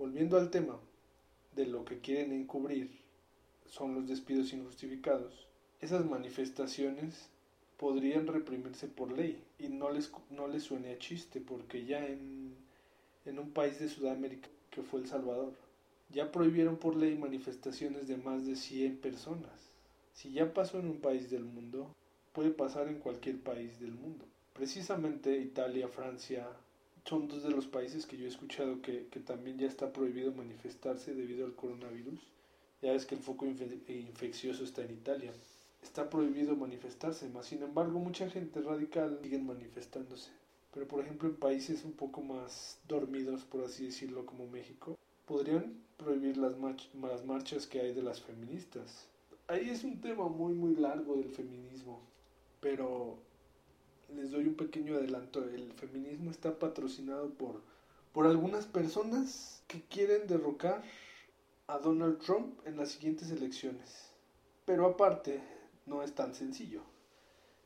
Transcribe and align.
Volviendo 0.00 0.38
al 0.38 0.48
tema 0.48 0.80
de 1.54 1.66
lo 1.66 1.84
que 1.84 1.98
quieren 1.98 2.32
encubrir 2.32 2.90
son 3.66 3.94
los 3.94 4.08
despidos 4.08 4.50
injustificados, 4.54 5.46
esas 5.82 6.06
manifestaciones 6.06 7.28
podrían 7.76 8.26
reprimirse 8.26 8.88
por 8.88 9.12
ley 9.12 9.44
y 9.58 9.68
no 9.68 9.90
les, 9.90 10.10
no 10.30 10.48
les 10.48 10.62
suene 10.62 10.94
a 10.94 10.98
chiste 10.98 11.42
porque 11.42 11.84
ya 11.84 12.06
en, 12.06 12.54
en 13.26 13.38
un 13.38 13.50
país 13.50 13.78
de 13.78 13.90
Sudamérica 13.90 14.48
que 14.70 14.80
fue 14.80 15.00
El 15.00 15.06
Salvador 15.06 15.52
ya 16.08 16.32
prohibieron 16.32 16.78
por 16.78 16.96
ley 16.96 17.18
manifestaciones 17.18 18.08
de 18.08 18.16
más 18.16 18.46
de 18.46 18.56
100 18.56 18.96
personas. 19.02 19.52
Si 20.14 20.32
ya 20.32 20.54
pasó 20.54 20.78
en 20.78 20.86
un 20.86 21.00
país 21.02 21.28
del 21.28 21.44
mundo, 21.44 21.94
puede 22.32 22.48
pasar 22.48 22.88
en 22.88 23.00
cualquier 23.00 23.38
país 23.38 23.78
del 23.78 23.92
mundo. 23.92 24.24
Precisamente 24.54 25.36
Italia, 25.36 25.88
Francia, 25.88 26.48
son 27.04 27.28
dos 27.28 27.42
de 27.42 27.50
los 27.50 27.66
países 27.66 28.06
que 28.06 28.16
yo 28.16 28.26
he 28.26 28.28
escuchado 28.28 28.80
que, 28.82 29.06
que 29.10 29.20
también 29.20 29.58
ya 29.58 29.66
está 29.66 29.92
prohibido 29.92 30.32
manifestarse 30.32 31.14
debido 31.14 31.46
al 31.46 31.54
coronavirus. 31.54 32.20
Ya 32.82 32.92
ves 32.92 33.04
que 33.04 33.14
el 33.14 33.20
foco 33.20 33.46
infeccioso 33.46 34.64
está 34.64 34.82
en 34.82 34.92
Italia. 34.92 35.32
Está 35.82 36.08
prohibido 36.08 36.56
manifestarse, 36.56 37.28
más 37.28 37.46
sin 37.46 37.62
embargo 37.62 37.98
mucha 37.98 38.28
gente 38.28 38.60
radical 38.60 39.18
sigue 39.22 39.38
manifestándose. 39.38 40.30
Pero 40.72 40.86
por 40.86 41.00
ejemplo 41.00 41.28
en 41.28 41.36
países 41.36 41.84
un 41.84 41.92
poco 41.92 42.22
más 42.22 42.78
dormidos, 42.86 43.44
por 43.44 43.64
así 43.64 43.86
decirlo, 43.86 44.24
como 44.24 44.46
México, 44.46 44.96
podrían 45.26 45.74
prohibir 45.96 46.36
las, 46.36 46.54
las 47.02 47.24
marchas 47.24 47.66
que 47.66 47.80
hay 47.80 47.92
de 47.92 48.02
las 48.02 48.20
feministas. 48.20 49.06
Ahí 49.48 49.68
es 49.68 49.84
un 49.84 50.00
tema 50.00 50.28
muy 50.28 50.54
muy 50.54 50.76
largo 50.76 51.16
del 51.16 51.30
feminismo, 51.30 52.00
pero 52.60 53.18
les 54.16 54.30
doy 54.30 54.46
un 54.46 54.54
pequeño 54.54 54.96
adelanto. 54.96 55.44
El 55.44 55.72
feminismo 55.72 56.30
está 56.30 56.58
patrocinado 56.58 57.30
por, 57.30 57.62
por 58.12 58.26
algunas 58.26 58.66
personas 58.66 59.62
que 59.66 59.82
quieren 59.82 60.26
derrocar 60.26 60.82
a 61.66 61.78
Donald 61.78 62.18
Trump 62.18 62.58
en 62.66 62.76
las 62.76 62.90
siguientes 62.90 63.30
elecciones. 63.30 64.10
Pero 64.64 64.86
aparte, 64.86 65.40
no 65.86 66.02
es 66.02 66.14
tan 66.14 66.34
sencillo. 66.34 66.82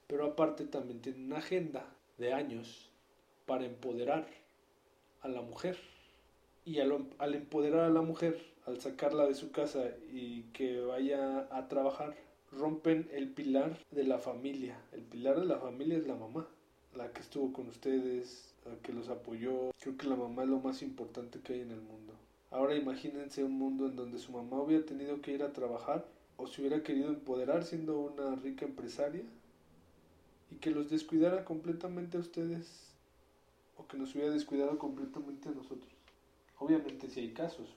Pero 0.07 0.27
aparte 0.27 0.65
también 0.65 1.01
tiene 1.01 1.25
una 1.25 1.39
agenda 1.39 1.87
de 2.19 2.33
años 2.33 2.91
para 3.47 3.65
empoderar 3.65 4.27
a 5.23 5.29
la 5.29 5.43
mujer. 5.43 5.79
Y 6.67 6.81
al, 6.81 7.09
al 7.19 7.35
empoderar 7.35 7.85
a 7.85 7.91
la 7.91 8.01
mujer, 8.01 8.41
al 8.67 8.81
sacarla 8.81 9.27
de 9.27 9.35
su 9.35 9.51
casa 9.51 9.91
y 10.11 10.45
que 10.53 10.81
vaya 10.81 11.47
a 11.51 11.69
trabajar, 11.69 12.15
rompen 12.59 13.09
el 13.13 13.29
pilar 13.29 13.79
de 13.91 14.05
la 14.05 14.19
familia. 14.19 14.77
El 14.93 15.03
pilar 15.03 15.39
de 15.39 15.47
la 15.47 15.59
familia 15.59 15.99
es 15.99 16.07
la 16.07 16.15
mamá, 16.15 16.47
la 16.95 17.13
que 17.13 17.21
estuvo 17.21 17.53
con 17.53 17.69
ustedes, 17.69 18.55
la 18.65 18.77
que 18.83 18.93
los 18.93 19.09
apoyó. 19.09 19.73
Creo 19.81 19.97
que 19.97 20.07
la 20.07 20.17
mamá 20.17 20.43
es 20.45 20.49
lo 20.49 20.61
más 20.61 20.83
importante 20.83 21.41
que 21.41 21.55
hay 21.55 21.61
en 21.61 21.71
el 21.71 21.81
mundo. 21.81 22.15
Ahora 22.51 22.77
imagínense 22.77 23.43
un 23.43 23.59
mundo 23.59 23.87
en 23.87 23.97
donde 23.97 24.19
su 24.19 24.33
mamá 24.33 24.63
hubiera 24.63 24.87
tenido 24.87 25.21
que 25.21 25.33
ir 25.33 25.43
a 25.43 25.53
trabajar 25.53 26.07
o 26.37 26.47
se 26.47 26.61
hubiera 26.61 26.83
querido 26.83 27.09
empoderar 27.09 27.65
siendo 27.65 27.99
una 27.99 28.37
rica 28.37 28.65
empresaria 28.65 29.23
y 30.51 30.57
que 30.57 30.71
los 30.71 30.89
descuidara 30.89 31.45
completamente 31.45 32.17
a 32.17 32.21
ustedes 32.21 32.93
o 33.77 33.87
que 33.87 33.97
nos 33.97 34.15
hubiera 34.15 34.31
descuidado 34.31 34.79
completamente 34.79 35.49
a 35.49 35.53
nosotros. 35.53 35.93
Obviamente 36.59 37.11
si 37.11 37.21
hay 37.21 37.33
casos, 37.33 37.69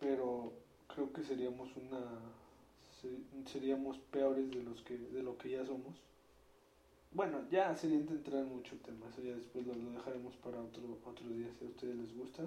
pero 0.00 0.52
creo 0.92 1.12
que 1.12 1.22
seríamos 1.22 1.68
una 1.76 2.00
seríamos 3.46 3.98
peores 4.10 4.50
de 4.50 4.62
los 4.62 4.82
que 4.82 4.98
de 4.98 5.22
lo 5.22 5.36
que 5.38 5.50
ya 5.50 5.64
somos. 5.64 5.96
Bueno, 7.12 7.40
ya 7.50 7.74
sería 7.74 7.96
entrar 7.96 8.42
en 8.42 8.54
mucho 8.54 8.76
tema, 8.84 9.06
eso 9.10 9.22
ya 9.22 9.34
después 9.34 9.66
lo, 9.66 9.74
dejaremos 9.74 10.36
para 10.36 10.60
otro 10.60 10.82
otro 11.04 11.28
día 11.30 11.48
si 11.58 11.64
a 11.64 11.68
ustedes 11.68 11.96
les 11.96 12.16
gusta. 12.16 12.44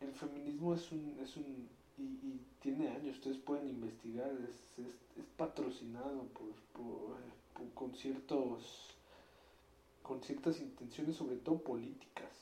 El 0.00 0.12
feminismo 0.12 0.74
es 0.74 0.90
un 0.92 1.16
es 1.22 1.36
un 1.36 1.68
y, 1.98 2.40
tiene 2.62 2.88
años, 2.88 3.16
ustedes 3.16 3.38
pueden 3.38 3.68
investigar, 3.68 4.30
es, 4.30 4.84
es, 4.84 4.94
es 5.18 5.24
patrocinado 5.36 6.24
por, 6.28 6.52
por, 6.74 7.70
con 7.74 7.94
ciertos 7.94 8.94
con 10.02 10.22
ciertas 10.22 10.60
intenciones, 10.60 11.16
sobre 11.16 11.36
todo 11.36 11.58
políticas. 11.58 12.32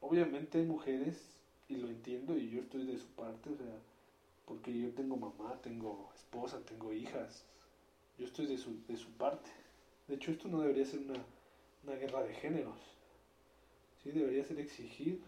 Obviamente 0.00 0.58
hay 0.58 0.66
mujeres, 0.66 1.16
y 1.68 1.76
lo 1.76 1.88
entiendo, 1.88 2.36
y 2.36 2.50
yo 2.50 2.60
estoy 2.60 2.84
de 2.84 2.98
su 2.98 3.06
parte, 3.06 3.50
o 3.50 3.56
sea, 3.56 3.78
porque 4.52 4.78
yo 4.78 4.90
tengo 4.90 5.16
mamá, 5.16 5.58
tengo 5.62 6.10
esposa, 6.14 6.60
tengo 6.66 6.92
hijas, 6.92 7.42
yo 8.18 8.26
estoy 8.26 8.44
de 8.44 8.58
su, 8.58 8.84
de 8.86 8.98
su 8.98 9.08
parte. 9.12 9.48
De 10.06 10.16
hecho, 10.16 10.30
esto 10.30 10.46
no 10.48 10.60
debería 10.60 10.84
ser 10.84 11.00
una, 11.00 11.24
una 11.84 11.94
guerra 11.94 12.22
de 12.22 12.34
géneros, 12.34 12.78
¿sí? 14.02 14.10
debería 14.10 14.44
ser 14.44 14.60
exigir 14.60 15.22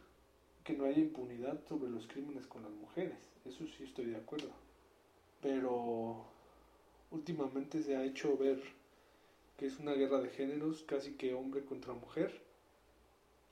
que 0.63 0.75
no 0.75 0.85
haya 0.85 0.99
impunidad 0.99 1.59
sobre 1.67 1.91
los 1.91 2.07
crímenes 2.07 2.47
con 2.47 2.65
las 2.65 2.73
mujeres, 2.73 3.17
eso 3.47 3.67
sí 3.67 3.85
estoy 3.85 4.07
de 4.07 4.17
acuerdo. 4.17 4.51
Pero 5.41 6.27
últimamente 7.11 7.83
se 7.83 7.97
ha 7.97 8.05
hecho 8.05 8.37
ver 8.37 8.63
que 9.57 9.67
es 9.67 9.79
una 9.79 9.93
guerra 9.93 10.21
de 10.21 10.29
géneros, 10.29 10.83
casi 10.83 11.13
que 11.13 11.33
hombre 11.33 11.65
contra 11.65 11.95
mujer. 11.95 12.43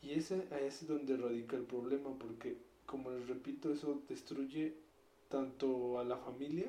Y 0.03 0.13
ese 0.13 0.47
es 0.67 0.87
donde 0.87 1.17
radica 1.17 1.57
el 1.57 1.65
problema, 1.65 2.11
porque 2.19 2.59
como 2.85 3.11
les 3.11 3.27
repito, 3.27 3.73
eso 3.73 4.03
destruye 4.09 4.82
tanto 5.33 5.99
a 5.99 6.05
la 6.05 6.19
familia, 6.19 6.69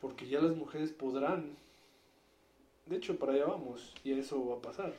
porque 0.00 0.26
ya 0.26 0.40
las 0.40 0.56
mujeres 0.56 0.90
podrán, 0.90 1.54
de 2.86 2.96
hecho 2.96 3.18
para 3.18 3.34
allá 3.34 3.44
vamos, 3.44 3.94
y 4.02 4.12
eso 4.12 4.42
va 4.48 4.56
a 4.56 4.62
pasar. 4.62 4.94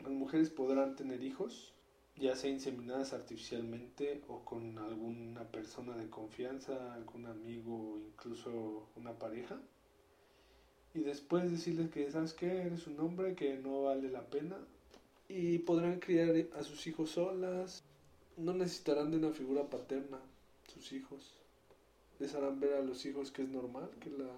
Las 0.00 0.12
mujeres 0.12 0.50
podrán 0.50 0.96
tener 0.96 1.22
hijos, 1.22 1.72
ya 2.16 2.36
sea 2.36 2.50
inseminadas 2.50 3.14
artificialmente 3.14 4.22
o 4.28 4.44
con 4.44 4.76
alguna 4.78 5.44
persona 5.44 5.96
de 5.96 6.10
confianza, 6.10 6.92
algún 6.92 7.24
amigo, 7.24 7.98
incluso 8.06 8.86
una 8.94 9.18
pareja. 9.18 9.58
Y 10.92 11.00
después 11.00 11.50
decirles 11.50 11.90
que, 11.90 12.10
¿sabes 12.10 12.34
qué? 12.34 12.62
Eres 12.62 12.86
un 12.86 13.00
hombre 13.00 13.34
que 13.34 13.56
no 13.56 13.84
vale 13.84 14.10
la 14.10 14.26
pena. 14.26 14.56
Y 15.28 15.58
podrán 15.58 16.00
criar 16.00 16.34
a 16.58 16.62
sus 16.62 16.86
hijos 16.86 17.10
solas. 17.10 17.84
No 18.36 18.52
necesitarán 18.52 19.10
de 19.10 19.18
una 19.18 19.30
figura 19.30 19.68
paterna, 19.68 20.18
sus 20.66 20.92
hijos 20.92 21.37
les 22.18 22.34
harán 22.34 22.60
ver 22.60 22.74
a 22.74 22.82
los 22.82 23.04
hijos 23.06 23.30
que 23.30 23.42
es 23.42 23.48
normal 23.48 23.90
que 24.00 24.10
la 24.10 24.28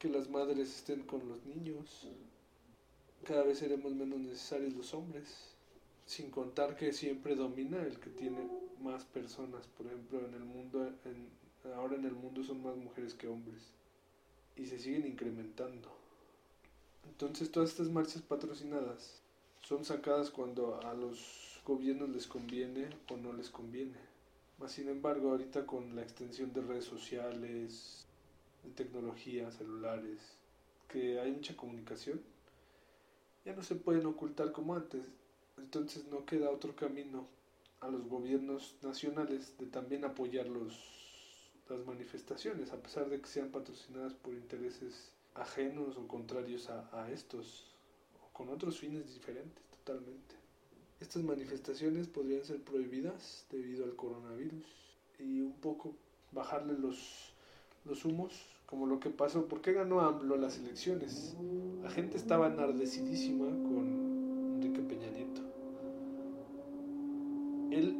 que 0.00 0.08
las 0.08 0.30
madres 0.30 0.74
estén 0.74 1.02
con 1.02 1.28
los 1.28 1.44
niños. 1.44 2.08
Cada 3.24 3.42
vez 3.42 3.58
seremos 3.58 3.92
menos 3.92 4.18
necesarios 4.18 4.72
los 4.72 4.94
hombres, 4.94 5.52
sin 6.06 6.30
contar 6.30 6.74
que 6.74 6.94
siempre 6.94 7.36
domina 7.36 7.82
el 7.82 8.00
que 8.00 8.08
tiene 8.08 8.48
más 8.80 9.04
personas. 9.04 9.66
Por 9.76 9.86
ejemplo, 9.86 10.24
en 10.26 10.32
el 10.32 10.44
mundo, 10.44 10.90
ahora 11.76 11.96
en 11.96 12.06
el 12.06 12.14
mundo 12.14 12.42
son 12.42 12.62
más 12.62 12.76
mujeres 12.76 13.12
que 13.12 13.28
hombres 13.28 13.60
y 14.56 14.64
se 14.64 14.78
siguen 14.78 15.06
incrementando. 15.06 15.90
Entonces 17.06 17.50
todas 17.52 17.68
estas 17.68 17.90
marchas 17.90 18.22
patrocinadas 18.22 19.20
son 19.60 19.84
sacadas 19.84 20.30
cuando 20.30 20.80
a 20.80 20.94
los 20.94 21.60
gobiernos 21.66 22.08
les 22.08 22.26
conviene 22.26 22.88
o 23.10 23.18
no 23.18 23.34
les 23.34 23.50
conviene. 23.50 24.09
Sin 24.68 24.88
embargo, 24.88 25.30
ahorita 25.30 25.66
con 25.66 25.96
la 25.96 26.02
extensión 26.02 26.52
de 26.52 26.60
redes 26.60 26.84
sociales, 26.84 28.06
de 28.62 28.70
tecnología, 28.70 29.50
celulares, 29.50 30.18
que 30.88 31.18
hay 31.18 31.32
mucha 31.32 31.56
comunicación, 31.56 32.20
ya 33.44 33.54
no 33.54 33.62
se 33.62 33.74
pueden 33.74 34.06
ocultar 34.06 34.52
como 34.52 34.74
antes. 34.74 35.02
Entonces 35.58 36.06
no 36.06 36.24
queda 36.24 36.50
otro 36.50 36.74
camino 36.76 37.26
a 37.80 37.88
los 37.88 38.06
gobiernos 38.08 38.76
nacionales 38.82 39.56
de 39.58 39.66
también 39.66 40.04
apoyar 40.04 40.46
los, 40.46 40.74
las 41.68 41.84
manifestaciones, 41.84 42.72
a 42.72 42.82
pesar 42.82 43.08
de 43.08 43.20
que 43.20 43.28
sean 43.28 43.50
patrocinadas 43.50 44.14
por 44.14 44.34
intereses 44.34 45.12
ajenos 45.34 45.96
o 45.96 46.06
contrarios 46.06 46.70
a, 46.70 46.88
a 46.92 47.10
estos, 47.10 47.74
o 48.22 48.32
con 48.32 48.48
otros 48.50 48.78
fines 48.78 49.12
diferentes 49.14 49.64
totalmente. 49.70 50.39
Estas 51.00 51.22
manifestaciones 51.22 52.08
podrían 52.08 52.44
ser 52.44 52.60
prohibidas 52.62 53.46
debido 53.50 53.84
al 53.84 53.96
coronavirus 53.96 54.66
y 55.18 55.40
un 55.40 55.54
poco 55.54 55.94
bajarle 56.30 56.74
los, 56.78 57.32
los 57.86 58.04
humos, 58.04 58.34
como 58.66 58.86
lo 58.86 59.00
que 59.00 59.08
pasó. 59.08 59.46
¿Por 59.48 59.62
qué 59.62 59.72
ganó 59.72 60.00
AMLO 60.02 60.36
las 60.36 60.58
elecciones? 60.58 61.34
La 61.82 61.90
gente 61.90 62.18
estaba 62.18 62.48
enardecidísima 62.48 63.46
con 63.46 64.56
Enrique 64.56 64.82
Peña 64.82 65.10
Nieto. 65.10 65.40
Él 67.70 67.96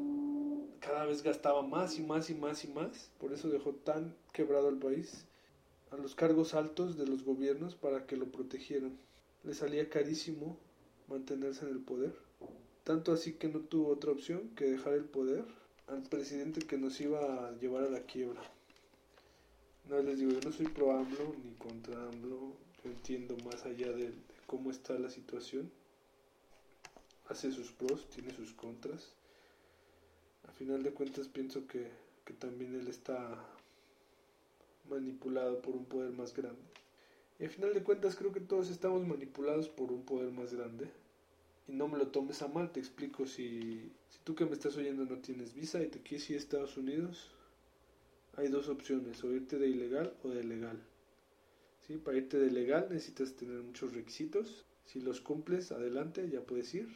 cada 0.81 1.07
vez 1.07 1.23
gastaba 1.23 1.63
más 1.63 1.99
y 1.99 2.03
más 2.03 2.29
y 2.29 2.35
más 2.35 2.65
y 2.65 2.69
más, 2.69 3.11
por 3.19 3.33
eso 3.33 3.49
dejó 3.49 3.73
tan 3.73 4.15
quebrado 4.33 4.69
el 4.69 4.77
país 4.77 5.25
a 5.91 5.97
los 5.97 6.15
cargos 6.15 6.53
altos 6.53 6.99
de 6.99 7.07
los 7.07 7.25
gobiernos 7.25 7.75
para 7.75 8.07
que 8.07 8.17
lo 8.17 8.27
protegieran. 8.27 8.99
Le 9.43 9.55
salía 9.55 9.89
carísimo 9.89 10.59
mantenerse 11.09 11.65
en 11.65 11.73
el 11.73 11.81
poder 11.81 12.30
tanto 12.91 13.13
así 13.13 13.35
que 13.35 13.47
no 13.47 13.61
tuvo 13.61 13.91
otra 13.91 14.11
opción 14.11 14.49
que 14.57 14.65
dejar 14.65 14.95
el 14.95 15.05
poder 15.05 15.45
al 15.87 16.03
presidente 16.03 16.61
que 16.61 16.77
nos 16.77 17.01
iba 17.01 17.21
a 17.21 17.53
llevar 17.53 17.85
a 17.85 17.89
la 17.89 18.01
quiebra. 18.01 18.43
No 19.89 20.03
les 20.03 20.19
digo, 20.19 20.33
yo 20.33 20.41
no 20.41 20.51
soy 20.51 20.67
pro 20.67 20.91
AMLO 20.91 21.37
ni 21.45 21.53
contra 21.53 21.95
AMLO, 22.09 22.53
yo 22.83 22.91
entiendo 22.91 23.37
más 23.45 23.65
allá 23.65 23.93
de, 23.93 24.13
cómo 24.49 24.73
está 24.73 24.99
la 24.99 25.09
situación. 25.09 25.71
Hace 27.29 27.53
sus 27.53 27.71
pros, 27.71 28.11
tiene 28.11 28.35
sus 28.35 28.55
contras. 28.55 29.13
A 30.49 30.51
final 30.51 30.83
de 30.83 30.91
cuentas 30.91 31.29
pienso 31.29 31.69
que, 31.69 31.87
que 32.25 32.33
también 32.33 32.75
él 32.75 32.89
está 32.89 33.39
manipulado 34.89 35.63
por 35.63 35.77
un 35.77 35.85
poder 35.85 36.11
más 36.11 36.35
grande. 36.35 36.59
Y 37.39 37.45
al 37.45 37.51
final 37.51 37.73
de 37.73 37.85
cuentas 37.85 38.17
creo 38.17 38.33
que 38.33 38.41
todos 38.41 38.69
estamos 38.69 39.07
manipulados 39.07 39.69
por 39.69 39.93
un 39.93 40.05
poder 40.05 40.33
más 40.33 40.53
grande. 40.53 40.91
Y 41.71 41.73
no 41.73 41.87
me 41.87 41.99
lo 41.99 42.09
tomes 42.09 42.43
a 42.43 42.49
mal, 42.49 42.73
te 42.73 42.81
explico, 42.81 43.27
si, 43.27 43.93
si 44.09 44.19
tú 44.25 44.35
que 44.35 44.45
me 44.45 44.55
estás 44.55 44.77
oyendo 44.77 45.05
no 45.05 45.19
tienes 45.19 45.55
visa 45.55 45.81
y 45.81 45.87
te 45.87 46.01
quieres 46.01 46.29
ir 46.29 46.37
a 46.37 46.41
Estados 46.41 46.77
Unidos, 46.77 47.31
hay 48.37 48.49
dos 48.49 48.69
opciones, 48.69 49.23
o 49.23 49.33
irte 49.33 49.57
de 49.57 49.69
ilegal 49.69 50.13
o 50.25 50.31
de 50.31 50.43
legal. 50.43 50.81
¿Sí? 51.87 51.97
Para 51.97 52.17
irte 52.17 52.41
de 52.41 52.51
legal 52.51 52.89
necesitas 52.91 53.35
tener 53.35 53.63
muchos 53.63 53.95
requisitos. 53.95 54.65
Si 54.85 55.01
los 55.01 55.21
cumples, 55.21 55.71
adelante, 55.71 56.29
ya 56.29 56.41
puedes 56.41 56.75
ir. 56.75 56.89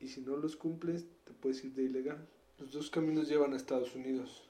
Y 0.00 0.08
si 0.08 0.22
no 0.22 0.38
los 0.38 0.56
cumples, 0.56 1.04
te 1.26 1.34
puedes 1.34 1.62
ir 1.64 1.74
de 1.74 1.82
ilegal. 1.82 2.26
Los 2.58 2.72
dos 2.72 2.88
caminos 2.88 3.28
llevan 3.28 3.52
a 3.52 3.56
Estados 3.56 3.94
Unidos. 3.94 4.42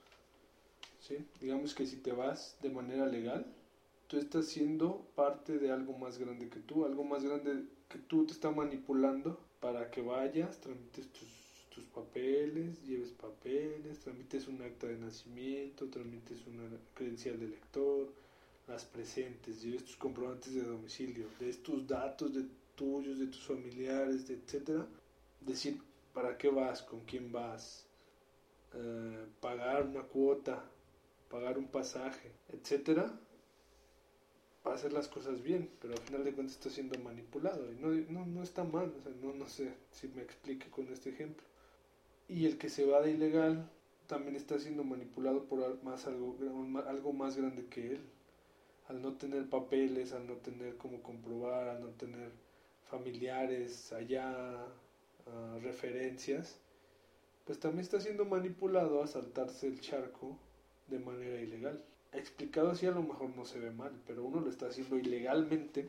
¿Sí? 1.00 1.16
Digamos 1.40 1.75
que 1.75 1.84
si 1.84 1.96
te 1.96 2.12
vas 2.12 2.56
de 2.62 2.70
manera 2.70 3.06
legal, 3.06 3.44
tú 4.06 4.19
estás 4.19 4.46
siendo 4.46 5.05
parte 5.16 5.58
de 5.58 5.72
algo 5.72 5.99
más 5.99 6.16
grande 6.19 6.49
que 6.49 6.60
tú, 6.60 6.84
algo 6.84 7.02
más 7.02 7.25
grande 7.25 7.64
que 7.88 7.99
tú 7.99 8.25
te 8.25 8.34
está 8.34 8.52
manipulando 8.52 9.47
para 9.60 9.90
que 9.90 10.00
vayas, 10.00 10.60
tramites 10.60 11.08
tus, 11.08 11.28
tus 11.75 11.84
papeles, 11.87 12.82
lleves 12.87 13.10
papeles, 13.10 13.99
tramites 14.00 14.46
un 14.49 14.62
acta 14.62 14.87
de 14.87 14.96
nacimiento, 14.96 15.88
tramites 15.88 16.46
una 16.46 16.69
credencial 16.94 17.38
de 17.38 17.49
lector, 17.49 18.08
las 18.69 18.84
presentes, 18.84 19.62
lleves 19.62 19.84
tus 19.84 19.96
comprobantes 19.96 20.55
de 20.55 20.62
domicilio, 20.62 21.26
des 21.40 21.62
tus 21.62 21.87
datos 21.87 22.34
de 22.34 22.44
tuyos, 22.76 23.19
de 23.19 23.26
tus 23.26 23.44
familiares, 23.46 24.28
de 24.28 24.34
etcétera, 24.34 24.87
decir 25.40 25.81
para 26.12 26.37
qué 26.37 26.49
vas, 26.49 26.82
con 26.82 27.00
quién 27.00 27.32
vas, 27.32 27.87
eh, 28.75 29.26
pagar 29.40 29.87
una 29.87 30.02
cuota, 30.02 30.62
pagar 31.31 31.58
un 31.58 31.69
pasaje, 31.69 32.31
etcétera, 32.52 33.19
para 34.69 34.76
hacer 34.76 34.93
las 34.93 35.09
cosas 35.09 35.43
bien, 35.43 35.70
pero 35.81 35.94
al 35.94 36.00
final 36.00 36.25
de 36.25 36.35
cuentas 36.35 36.56
está 36.56 36.69
siendo 36.69 36.99
manipulado 36.99 37.73
y 37.73 37.76
no, 37.76 37.88
no, 38.11 38.26
no 38.26 38.43
está 38.43 38.65
mal, 38.65 38.93
no, 39.23 39.32
no 39.32 39.49
sé 39.49 39.73
si 39.93 40.09
me 40.09 40.20
explique 40.20 40.69
con 40.69 40.87
este 40.93 41.09
ejemplo. 41.09 41.43
Y 42.29 42.44
el 42.44 42.59
que 42.59 42.69
se 42.69 42.85
va 42.85 43.00
de 43.00 43.12
ilegal 43.12 43.67
también 44.09 44.37
está 44.37 44.59
siendo 44.59 44.85
manipulado 44.85 45.44
por 45.44 45.82
más 45.85 46.06
algo, 46.06 46.37
algo 46.87 47.15
más 47.15 47.38
grande 47.38 47.65
que 47.65 47.93
él. 47.93 48.00
Al 48.88 49.00
no 49.00 49.15
tener 49.15 49.49
papeles, 49.49 50.12
al 50.12 50.26
no 50.26 50.35
tener 50.35 50.76
cómo 50.76 51.03
comprobar, 51.03 51.70
al 51.70 51.81
no 51.81 51.88
tener 51.88 52.31
familiares 52.91 53.91
allá, 53.94 54.67
uh, 55.29 55.61
referencias, 55.61 56.59
pues 57.47 57.59
también 57.59 57.85
está 57.85 58.03
siendo 58.03 58.26
manipulado 58.26 59.03
a 59.03 59.06
saltarse 59.06 59.67
el 59.67 59.81
charco 59.81 60.37
de 60.88 60.99
manera 60.99 61.41
ilegal. 61.41 61.82
Explicado 62.12 62.70
así 62.70 62.87
a 62.87 62.90
lo 62.90 63.02
mejor 63.02 63.31
no 63.37 63.44
se 63.44 63.58
ve 63.58 63.70
mal, 63.70 63.93
pero 64.06 64.25
uno 64.25 64.40
lo 64.40 64.50
está 64.50 64.66
haciendo 64.66 64.99
ilegalmente, 64.99 65.88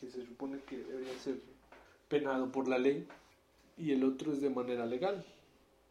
que 0.00 0.10
se 0.10 0.24
supone 0.24 0.58
que 0.66 0.78
debería 0.78 1.18
ser 1.18 1.36
penado 2.08 2.50
por 2.50 2.68
la 2.68 2.78
ley, 2.78 3.06
y 3.76 3.92
el 3.92 4.04
otro 4.04 4.32
es 4.32 4.40
de 4.40 4.50
manera 4.50 4.86
legal. 4.86 5.24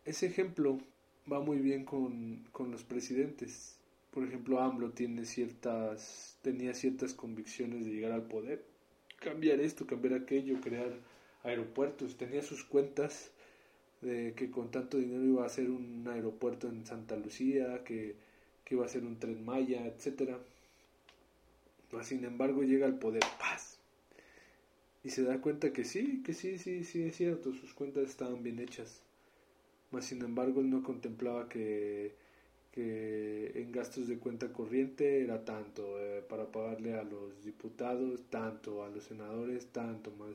Ese 0.05 0.25
ejemplo 0.25 0.79
va 1.31 1.39
muy 1.39 1.59
bien 1.59 1.85
con, 1.85 2.45
con 2.51 2.71
los 2.71 2.83
presidentes. 2.83 3.77
Por 4.11 4.23
ejemplo, 4.23 4.59
AMLO 4.59 4.91
tiene 4.91 5.25
ciertas, 5.25 6.37
tenía 6.41 6.73
ciertas 6.73 7.13
convicciones 7.13 7.85
de 7.85 7.91
llegar 7.91 8.11
al 8.11 8.23
poder, 8.23 8.63
cambiar 9.19 9.59
esto, 9.59 9.87
cambiar 9.87 10.13
aquello, 10.15 10.59
crear 10.61 10.93
aeropuertos, 11.43 12.17
tenía 12.17 12.41
sus 12.41 12.63
cuentas 12.63 13.31
de 14.01 14.33
que 14.35 14.51
con 14.51 14.69
tanto 14.69 14.97
dinero 14.97 15.23
iba 15.23 15.43
a 15.43 15.47
hacer 15.47 15.69
un 15.69 16.07
aeropuerto 16.07 16.67
en 16.67 16.85
Santa 16.85 17.15
Lucía, 17.15 17.83
que, 17.83 18.15
que 18.65 18.75
iba 18.75 18.85
a 18.85 18.89
ser 18.89 19.03
un 19.03 19.19
tren 19.19 19.43
Maya, 19.45 19.85
etcétera. 19.85 20.39
Sin 22.01 22.25
embargo, 22.25 22.63
llega 22.63 22.87
al 22.87 22.97
poder, 22.97 23.23
paz. 23.39 23.77
Y 25.03 25.09
se 25.09 25.23
da 25.23 25.41
cuenta 25.41 25.73
que 25.73 25.83
sí, 25.83 26.23
que 26.25 26.33
sí, 26.33 26.57
sí, 26.57 26.83
sí, 26.83 27.03
es 27.03 27.15
cierto, 27.15 27.53
sus 27.53 27.73
cuentas 27.73 28.05
estaban 28.09 28.41
bien 28.41 28.59
hechas. 28.59 29.01
Mas, 29.91 30.05
sin 30.05 30.21
embargo, 30.23 30.61
él 30.61 30.69
no 30.69 30.81
contemplaba 30.81 31.47
que, 31.49 32.15
que 32.71 33.51
en 33.55 33.71
gastos 33.71 34.07
de 34.07 34.17
cuenta 34.17 34.51
corriente 34.51 35.21
era 35.21 35.45
tanto, 35.45 35.99
eh, 35.99 36.23
para 36.27 36.51
pagarle 36.51 36.95
a 36.95 37.03
los 37.03 37.43
diputados 37.43 38.21
tanto, 38.29 38.83
a 38.83 38.89
los 38.89 39.03
senadores 39.03 39.67
tanto, 39.67 40.11
más 40.11 40.31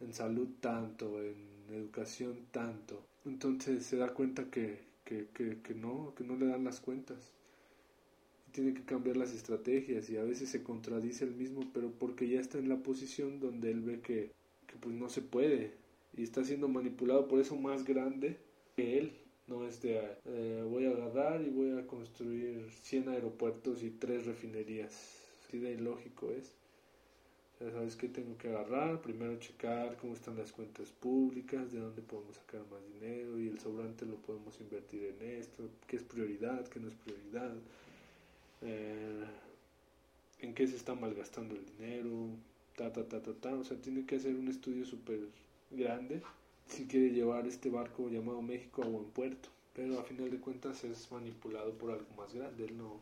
en 0.00 0.12
salud 0.12 0.48
tanto, 0.60 1.22
en 1.22 1.34
educación 1.70 2.46
tanto. 2.50 3.02
Entonces 3.24 3.84
se 3.84 3.96
da 3.96 4.12
cuenta 4.14 4.44
que, 4.50 4.78
que, 5.04 5.26
que, 5.34 5.58
que 5.62 5.74
no, 5.74 6.14
que 6.16 6.24
no 6.24 6.36
le 6.36 6.46
dan 6.46 6.64
las 6.64 6.80
cuentas. 6.80 7.37
Tiene 8.58 8.74
que 8.74 8.82
cambiar 8.82 9.16
las 9.16 9.32
estrategias 9.32 10.10
y 10.10 10.16
a 10.16 10.24
veces 10.24 10.48
se 10.48 10.64
contradice 10.64 11.22
el 11.22 11.30
mismo, 11.30 11.60
pero 11.72 11.92
porque 11.92 12.28
ya 12.28 12.40
está 12.40 12.58
en 12.58 12.68
la 12.68 12.82
posición 12.82 13.38
donde 13.38 13.70
él 13.70 13.82
ve 13.82 14.00
que, 14.00 14.32
que 14.66 14.74
pues 14.80 14.96
no 14.96 15.08
se 15.08 15.22
puede 15.22 15.74
y 16.16 16.24
está 16.24 16.42
siendo 16.42 16.66
manipulado 16.66 17.28
por 17.28 17.38
eso 17.38 17.54
más 17.54 17.84
grande 17.84 18.36
que 18.74 18.98
él. 18.98 19.12
No 19.46 19.64
es 19.64 19.80
de 19.80 20.02
eh, 20.24 20.66
voy 20.68 20.86
a 20.86 20.90
agarrar 20.90 21.40
y 21.40 21.50
voy 21.50 21.78
a 21.78 21.86
construir 21.86 22.68
100 22.82 23.10
aeropuertos 23.10 23.84
y 23.84 23.90
3 23.90 24.26
refinerías. 24.26 25.22
Así 25.46 25.60
de 25.60 25.74
ilógico 25.74 26.32
es. 26.32 26.52
Ya 27.60 27.70
sabes 27.70 27.94
que 27.94 28.08
tengo 28.08 28.36
que 28.38 28.48
agarrar, 28.48 29.00
primero 29.02 29.38
checar 29.38 29.96
cómo 29.98 30.14
están 30.14 30.36
las 30.36 30.50
cuentas 30.50 30.90
públicas, 30.90 31.70
de 31.70 31.78
dónde 31.78 32.02
podemos 32.02 32.34
sacar 32.34 32.62
más 32.72 32.80
dinero 32.92 33.38
y 33.38 33.46
el 33.46 33.60
sobrante 33.60 34.04
lo 34.04 34.16
podemos 34.16 34.60
invertir 34.60 35.14
en 35.16 35.38
esto, 35.38 35.70
qué 35.86 35.94
es 35.94 36.02
prioridad, 36.02 36.66
qué 36.66 36.80
no 36.80 36.88
es 36.88 36.94
prioridad, 36.94 37.54
eh, 38.62 39.24
en 40.40 40.54
qué 40.54 40.66
se 40.66 40.76
está 40.76 40.94
malgastando 40.94 41.54
el 41.54 41.64
dinero, 41.66 42.28
ta, 42.76 42.92
ta, 42.92 43.04
ta, 43.08 43.22
ta, 43.22 43.32
ta. 43.34 43.54
O 43.54 43.64
sea, 43.64 43.76
tiene 43.76 44.06
que 44.06 44.16
hacer 44.16 44.34
un 44.34 44.48
estudio 44.48 44.84
súper 44.84 45.20
grande 45.70 46.22
si 46.66 46.86
quiere 46.86 47.10
llevar 47.10 47.46
este 47.46 47.70
barco 47.70 48.08
llamado 48.08 48.42
México 48.42 48.82
a 48.82 48.86
buen 48.86 49.06
puerto. 49.06 49.48
Pero 49.74 50.00
a 50.00 50.04
final 50.04 50.30
de 50.30 50.38
cuentas 50.38 50.82
es 50.84 51.10
manipulado 51.12 51.72
por 51.74 51.92
algo 51.92 52.08
más 52.16 52.34
grande, 52.34 52.64
él 52.64 52.76
no 52.76 52.98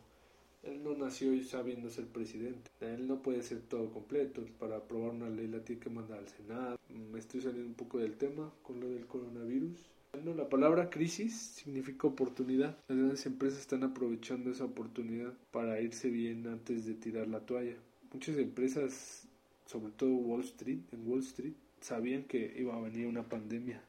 él 0.66 0.82
no 0.82 0.94
nació 0.96 1.40
sabiendo 1.44 1.88
ser 1.90 2.06
presidente. 2.06 2.70
Él 2.80 3.06
no 3.06 3.22
puede 3.22 3.42
ser 3.42 3.60
todo 3.60 3.88
completo. 3.92 4.44
Para 4.58 4.76
aprobar 4.76 5.10
una 5.10 5.28
ley 5.28 5.46
la 5.46 5.60
tiene 5.60 5.80
que 5.80 5.90
mandar 5.90 6.18
al 6.18 6.28
Senado. 6.28 6.78
Me 6.88 7.20
estoy 7.20 7.40
saliendo 7.40 7.68
un 7.68 7.74
poco 7.74 7.98
del 7.98 8.16
tema 8.16 8.52
con 8.62 8.80
lo 8.80 8.88
del 8.88 9.06
coronavirus. 9.06 9.78
La 10.24 10.48
palabra 10.48 10.88
crisis 10.88 11.36
significa 11.36 12.06
oportunidad. 12.06 12.76
Las 12.88 12.96
grandes 12.96 13.26
empresas 13.26 13.60
están 13.60 13.84
aprovechando 13.84 14.50
esa 14.50 14.64
oportunidad 14.64 15.34
para 15.50 15.80
irse 15.80 16.08
bien 16.08 16.46
antes 16.46 16.86
de 16.86 16.94
tirar 16.94 17.26
la 17.28 17.40
toalla. 17.40 17.76
Muchas 18.12 18.38
empresas, 18.38 19.28
sobre 19.66 19.92
todo 19.92 20.10
Wall 20.14 20.40
Street, 20.40 20.78
en 20.92 21.06
Wall 21.06 21.20
Street, 21.20 21.52
sabían 21.80 22.24
que 22.24 22.54
iba 22.56 22.74
a 22.74 22.80
venir 22.80 23.06
una 23.06 23.28
pandemia. 23.28 23.82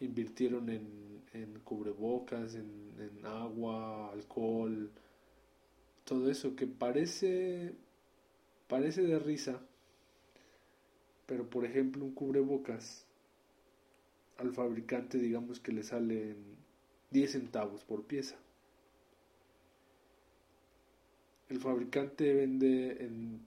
Invirtieron 0.00 0.68
en, 0.68 0.86
en 1.32 1.58
cubrebocas, 1.64 2.54
en, 2.54 2.92
en 2.98 3.24
agua, 3.24 4.12
alcohol, 4.12 4.90
todo 6.04 6.30
eso 6.30 6.56
que 6.56 6.66
parece 6.66 7.74
parece 8.66 9.02
de 9.02 9.18
risa, 9.18 9.60
pero 11.26 11.48
por 11.48 11.64
ejemplo 11.64 12.04
un 12.04 12.12
cubrebocas 12.12 13.07
al 14.38 14.52
fabricante 14.52 15.18
digamos 15.18 15.60
que 15.60 15.72
le 15.72 15.82
salen 15.82 16.36
10 17.10 17.32
centavos 17.32 17.84
por 17.84 18.04
pieza. 18.04 18.36
El 21.48 21.60
fabricante 21.60 22.34
vende 22.34 23.04
en 23.04 23.40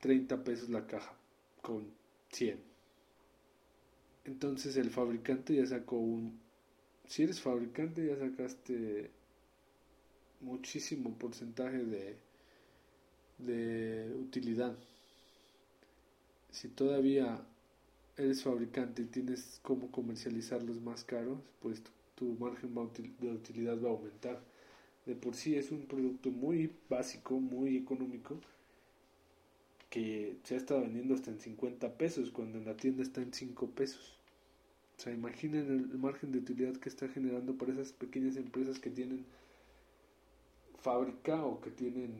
30 0.00 0.42
pesos 0.42 0.68
la 0.70 0.86
caja 0.86 1.14
con 1.62 1.86
100. 2.32 2.58
Entonces 4.24 4.76
el 4.76 4.90
fabricante 4.90 5.54
ya 5.54 5.66
sacó 5.66 5.96
un... 5.96 6.40
Si 7.06 7.22
eres 7.22 7.40
fabricante 7.40 8.06
ya 8.06 8.16
sacaste 8.16 9.10
muchísimo 10.40 11.16
porcentaje 11.18 11.78
de, 11.78 12.16
de 13.38 14.14
utilidad. 14.14 14.76
Si 16.50 16.68
todavía 16.68 17.44
eres 18.24 18.42
fabricante 18.42 19.02
y 19.02 19.06
tienes 19.06 19.60
cómo 19.62 19.90
comercializarlos 19.90 20.80
más 20.80 21.04
caros, 21.04 21.38
pues 21.60 21.82
tu, 22.14 22.24
margen 22.38 22.74
de 23.18 23.32
utilidad 23.32 23.80
va 23.82 23.88
a 23.88 23.92
aumentar. 23.92 24.40
De 25.06 25.14
por 25.14 25.34
sí 25.34 25.56
es 25.56 25.72
un 25.72 25.86
producto 25.86 26.30
muy 26.30 26.70
básico, 26.88 27.40
muy 27.40 27.76
económico, 27.76 28.38
que 29.88 30.36
se 30.44 30.54
ha 30.54 30.58
estado 30.58 30.82
vendiendo 30.82 31.14
hasta 31.14 31.30
en 31.30 31.40
50 31.40 31.96
pesos, 31.96 32.30
cuando 32.30 32.58
en 32.58 32.66
la 32.66 32.76
tienda 32.76 33.02
está 33.02 33.22
en 33.22 33.32
5 33.32 33.70
pesos. 33.70 34.16
O 34.98 35.02
sea, 35.02 35.12
imaginen 35.12 35.88
el 35.92 35.98
margen 35.98 36.30
de 36.30 36.38
utilidad 36.38 36.76
que 36.76 36.90
está 36.90 37.08
generando 37.08 37.54
para 37.54 37.72
esas 37.72 37.92
pequeñas 37.92 38.36
empresas 38.36 38.78
que 38.78 38.90
tienen 38.90 39.24
fábrica 40.82 41.44
o 41.44 41.60
que 41.60 41.70
tienen 41.70 42.12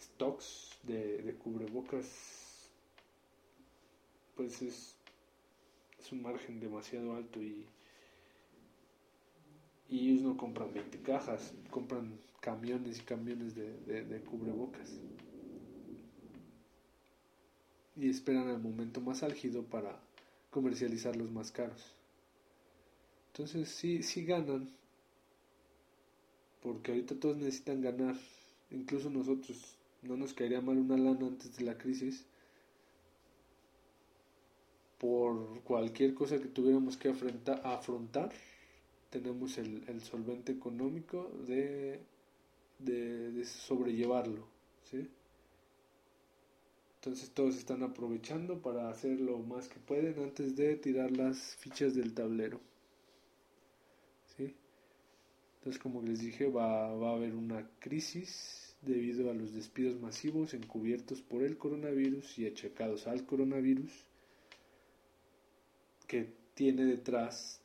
stocks 0.00 0.78
de, 0.82 1.34
cubrebocas, 1.42 2.47
pues 4.38 4.62
es, 4.62 4.94
es 5.98 6.12
un 6.12 6.22
margen 6.22 6.60
demasiado 6.60 7.16
alto 7.16 7.42
y, 7.42 7.66
Y 9.90 10.10
ellos 10.10 10.22
no 10.22 10.36
compran 10.36 10.72
20 10.72 10.98
cajas, 11.00 11.52
compran 11.70 12.20
camiones 12.40 12.98
y 12.98 13.02
camiones 13.02 13.56
de, 13.56 14.04
de 14.04 14.20
cubrebocas. 14.20 15.00
Y 17.96 18.08
esperan 18.08 18.48
el 18.48 18.60
momento 18.60 19.00
más 19.00 19.24
álgido 19.24 19.64
para 19.64 19.98
comercializarlos 20.50 21.32
más 21.32 21.50
caros. 21.50 21.96
Entonces 23.32 23.68
sí, 23.70 24.04
sí 24.04 24.24
ganan, 24.24 24.70
porque 26.62 26.92
ahorita 26.92 27.18
todos 27.18 27.38
necesitan 27.38 27.80
ganar, 27.80 28.16
incluso 28.70 29.10
nosotros, 29.10 29.76
no 30.02 30.16
nos 30.16 30.32
caería 30.32 30.60
mal 30.60 30.78
una 30.78 30.96
lana 30.96 31.26
antes 31.26 31.56
de 31.56 31.64
la 31.64 31.76
crisis, 31.76 32.24
por 34.98 35.62
cualquier 35.62 36.14
cosa 36.14 36.38
que 36.38 36.48
tuviéramos 36.48 36.96
que 36.96 37.08
afrontar, 37.10 37.60
afrontar 37.64 38.30
tenemos 39.10 39.56
el, 39.58 39.84
el 39.88 40.00
solvente 40.02 40.52
económico 40.52 41.30
de, 41.46 42.00
de, 42.78 43.32
de 43.32 43.44
sobrellevarlo, 43.44 44.46
¿sí? 44.90 45.08
Entonces 46.96 47.30
todos 47.30 47.56
están 47.56 47.82
aprovechando 47.84 48.60
para 48.60 48.90
hacer 48.90 49.20
lo 49.20 49.38
más 49.38 49.68
que 49.68 49.78
pueden 49.78 50.18
antes 50.20 50.56
de 50.56 50.76
tirar 50.76 51.12
las 51.12 51.54
fichas 51.56 51.94
del 51.94 52.12
tablero. 52.12 52.60
¿Sí? 54.36 54.54
Entonces 55.58 55.80
como 55.80 56.02
les 56.02 56.20
dije 56.20 56.48
va, 56.48 56.92
va 56.94 57.10
a 57.10 57.14
haber 57.14 57.34
una 57.34 57.70
crisis 57.78 58.76
debido 58.82 59.30
a 59.30 59.34
los 59.34 59.54
despidos 59.54 60.00
masivos 60.00 60.54
encubiertos 60.54 61.22
por 61.22 61.42
el 61.42 61.56
coronavirus 61.56 62.38
y 62.40 62.46
achacados 62.46 63.06
al 63.06 63.24
coronavirus 63.24 64.07
que 66.08 66.28
tiene 66.54 66.84
detrás 66.84 67.60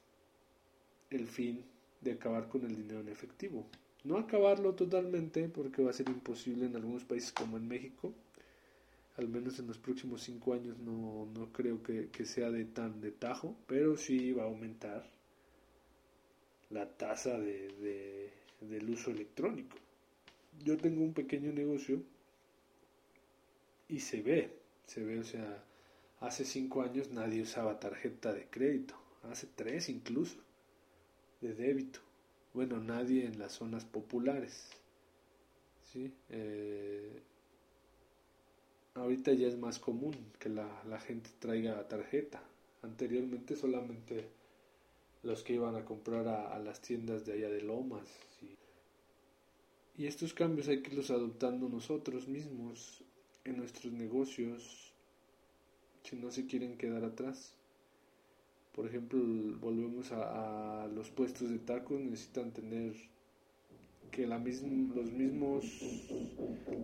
el 1.10 1.28
fin 1.28 1.64
de 2.02 2.12
acabar 2.12 2.48
con 2.48 2.64
el 2.64 2.76
dinero 2.76 3.00
en 3.00 3.10
efectivo. 3.10 3.66
No 4.04 4.18
acabarlo 4.18 4.76
totalmente 4.76 5.50
porque 5.50 5.82
va 5.82 5.90
a 5.90 5.94
ser 5.94 6.10
imposible 6.10 6.68
en 6.68 6.76
algunos 6.76 7.04
países 7.04 7.32
como 7.32 7.58
en 7.58 7.68
México 7.68 8.14
al 9.18 9.28
menos 9.28 9.60
en 9.60 9.68
los 9.68 9.78
próximos 9.78 10.24
cinco 10.24 10.54
años 10.54 10.78
no, 10.80 11.28
no 11.34 11.52
creo 11.52 11.82
que, 11.84 12.26
sea 12.26 12.50
de 12.50 12.66
tan 12.66 13.00
de 13.02 13.12
tajo, 13.12 13.56
pero 13.68 13.96
sí 13.96 14.32
va 14.34 14.44
a 14.44 14.48
aumentar 14.48 15.06
la 16.70 16.90
tasa 16.90 17.38
de, 17.38 18.32
del 18.62 18.90
uso 18.90 19.12
electrónico. 19.12 19.78
Yo 20.64 20.78
tengo 20.78 21.04
un 21.04 21.14
pequeño 21.14 21.52
negocio 21.52 22.02
y 23.88 24.00
se 24.00 24.22
ve, 24.22 24.50
se 24.88 25.04
ve, 25.04 25.20
o 25.20 25.24
sea, 25.24 25.64
hace 26.24 26.46
cinco 26.46 26.82
años 26.82 27.12
nadie 27.12 27.42
usaba 27.42 27.80
tarjeta 27.80 28.34
de 28.34 28.48
crédito, 28.48 28.96
hace 29.24 29.48
tres 29.56 29.90
incluso, 29.90 30.38
de 31.42 31.54
débito. 31.54 32.00
Bueno, 32.54 32.80
nadie 32.80 33.26
en 33.26 33.40
las 33.40 33.54
zonas 33.54 33.84
populares. 33.84 34.70
¿sí? 35.92 36.14
Eh, 36.30 37.22
ahorita 38.94 39.34
ya 39.34 39.48
es 39.48 39.58
más 39.58 39.80
común 39.80 40.16
que 40.40 40.50
la, 40.50 41.00
gente 41.06 41.30
traiga 41.40 41.88
tarjeta. 41.88 42.42
Anteriormente 42.84 43.56
solamente 43.56 44.28
los 45.24 45.44
que 45.44 45.54
iban 45.54 45.76
a 45.76 45.86
comprar 45.86 46.28
a, 46.28 46.58
las 46.60 46.82
tiendas 46.82 47.26
de 47.26 47.34
allá 47.34 47.50
de 47.50 47.62
Lomas. 47.62 48.08
Y, 49.98 50.08
estos 50.08 50.34
cambios 50.34 50.68
hay 50.68 50.82
que 50.82 50.92
irlos 50.92 51.12
adoptando 51.12 51.70
nosotros 51.70 52.28
mismos 52.28 53.04
en 53.44 53.58
nuestros 53.58 53.94
negocios 53.94 54.93
si 56.14 56.20
no 56.20 56.30
se 56.30 56.46
quieren 56.46 56.78
quedar 56.78 57.04
atrás. 57.04 57.54
Por 58.76 58.86
ejemplo, 58.86 59.20
volvemos 59.60 60.12
a, 60.12 60.88
los 60.94 61.10
puestos 61.10 61.50
de 61.50 61.58
tacos, 61.60 62.00
necesitan 62.00 62.52
tener 62.52 62.94
que 64.12 64.28
la 64.28 64.38
los 64.38 65.12
mismos, 65.12 65.66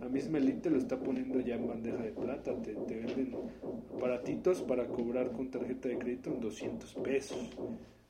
la 0.00 0.08
misma 0.08 0.38
elite 0.38 0.68
lo 0.68 0.78
está 0.78 0.98
poniendo 0.98 1.40
ya 1.40 1.54
en 1.54 1.68
bandeja 1.68 2.02
de 2.02 2.10
plata. 2.10 2.60
Te, 2.62 2.74
venden 2.74 3.36
aparatitos 3.96 4.62
para 4.62 4.88
cobrar 4.88 5.30
con 5.32 5.50
tarjeta 5.50 5.88
de 5.88 5.98
crédito 5.98 6.30
en 6.30 6.40
200 6.40 6.94
pesos. 6.94 7.50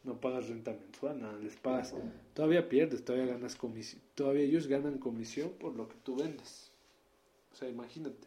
No 0.05 0.19
pagas 0.19 0.49
renta 0.49 0.73
mensual, 0.73 1.21
nada, 1.21 1.39
les 1.39 1.57
pagas. 1.57 1.95
Todavía 2.33 2.67
pierdes, 2.67 3.05
todavía 3.05 3.35
ganas 3.35 3.57
comisión. 3.57 4.01
Todavía 4.15 4.45
ellos 4.45 4.67
ganan 4.69 4.97
comisión 4.97 5.51
por 5.61 5.77
lo 5.77 5.87
que 5.87 5.97
tú 6.03 6.17
vendes. 6.17 6.73
O 7.53 7.57
sea, 7.57 7.69
imagínate. 7.69 8.27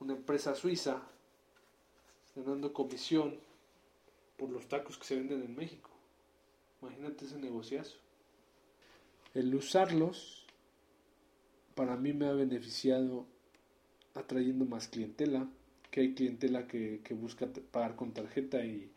Una 0.00 0.14
empresa 0.14 0.54
suiza 0.54 1.02
ganando 2.34 2.72
comisión 2.72 3.38
por 4.36 4.50
los 4.50 4.66
tacos 4.66 4.98
que 4.98 5.04
se 5.04 5.16
venden 5.16 5.42
en 5.42 5.54
México. 5.54 5.90
Imagínate 6.80 7.26
ese 7.26 7.38
negociazo 7.38 8.02
el 9.34 9.54
usarlos 9.54 10.44
para 11.74 11.96
mí 11.96 12.12
me 12.12 12.26
ha 12.26 12.32
beneficiado 12.32 13.26
atrayendo 14.14 14.64
más 14.66 14.88
clientela, 14.88 15.48
que 15.90 16.00
hay 16.00 16.14
clientela 16.14 16.66
que, 16.66 17.00
busca 17.10 17.48
pagar 17.70 17.96
con 17.96 18.12
tarjeta 18.12 18.64
y, 18.64 18.90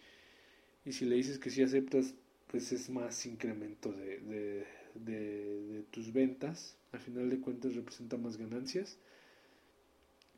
y, 0.83 0.91
si 0.91 1.05
le 1.05 1.15
dices 1.15 1.39
que 1.39 1.49
sí 1.49 1.63
aceptas, 1.63 2.13
pues 2.47 2.71
es 2.71 2.89
más 2.89 3.25
incremento 3.25 3.91
de, 3.91 4.65
de, 4.93 5.83
tus 5.91 6.11
ventas, 6.11 6.77
al 6.91 6.99
final 6.99 7.29
de 7.29 7.39
cuentas 7.39 7.75
representa 7.75 8.17
más 8.17 8.37
ganancias. 8.37 8.97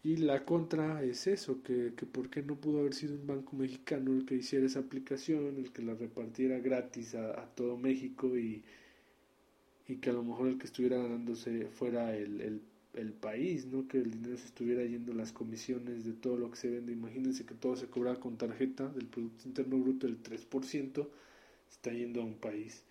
Y 0.08 0.16
la 0.16 0.46
contra 0.46 1.04
es 1.04 1.28
eso, 1.28 1.62
que, 1.64 1.92
que 1.98 2.06
por 2.06 2.30
qué 2.30 2.42
no 2.42 2.56
pudo 2.56 2.80
haber 2.80 2.94
sido 2.94 3.16
un 3.16 3.28
banco 3.28 3.58
mexicano 3.58 4.14
el 4.14 4.26
que 4.26 4.36
hiciera 4.36 4.66
esa 4.66 4.80
aplicación, 4.80 5.58
el 5.58 5.74
que 5.74 5.82
la 5.82 5.96
repartiera 5.96 6.60
gratis 6.60 7.14
a 7.14 7.46
todo 7.56 7.76
México 7.76 8.38
y, 8.38 8.64
y 9.86 9.98
que 9.98 10.10
a 10.10 10.14
lo 10.14 10.24
mejor 10.24 10.48
el 10.48 10.58
que 10.58 10.66
estuviera 10.66 10.96
ganándose 10.98 11.66
fuera 11.68 12.16
el, 12.16 12.62
el, 12.94 13.12
país, 13.12 13.66
¿no? 13.66 13.86
Que 13.90 13.98
el 13.98 14.12
dinero 14.12 14.38
se 14.38 14.46
estuviera 14.46 14.82
yendo 14.86 15.14
las 15.14 15.34
comisiones 15.34 16.06
de 16.06 16.14
todo 16.14 16.38
lo 16.38 16.52
que 16.52 16.56
se 16.56 16.70
vende. 16.70 16.94
Imagínense 16.94 17.46
que 17.46 17.56
todo 17.56 17.76
se 17.76 17.88
cobraba 17.88 18.18
con 18.18 18.38
tarjeta 18.38 18.88
del 18.88 19.08
Producto 19.08 19.46
Interno 19.46 19.78
Bruto, 19.78 20.08
el 20.08 20.24
3%, 20.24 21.06
está 21.70 21.92
yendo 21.92 22.22
a 22.22 22.24
un 22.24 22.36
país 22.36 22.82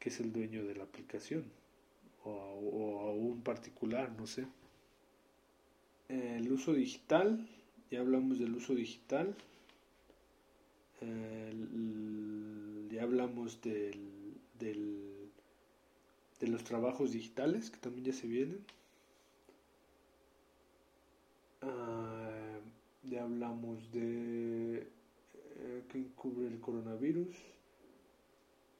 que 0.00 0.08
es 0.08 0.18
el 0.18 0.32
dueño 0.32 0.64
de 0.64 0.74
la 0.74 0.82
aplicación 0.82 1.44
o 2.24 3.08
a, 3.08 3.12
un 3.14 3.42
particular, 3.42 4.12
no 4.18 4.26
sé. 4.26 4.46
El 6.08 6.52
uso 6.52 6.72
digital, 6.72 7.48
ya 7.90 8.00
hablamos 8.00 8.38
del 8.38 8.54
uso 8.54 8.74
digital, 8.74 9.34
ya 12.90 13.02
hablamos 13.02 13.60
del, 13.60 14.08
del 14.58 15.06
de 16.40 16.48
los 16.48 16.64
trabajos 16.64 17.12
digitales 17.12 17.70
que 17.70 17.78
también 17.78 18.06
ya 18.06 18.12
se 18.12 18.26
vienen. 18.26 18.64
Ah, 21.62 22.58
ya 23.04 23.22
hablamos 23.22 23.90
de 23.92 24.78
eh, 24.78 25.82
que 25.90 26.06
cubre 26.14 26.48
el 26.48 26.60
coronavirus. 26.60 27.34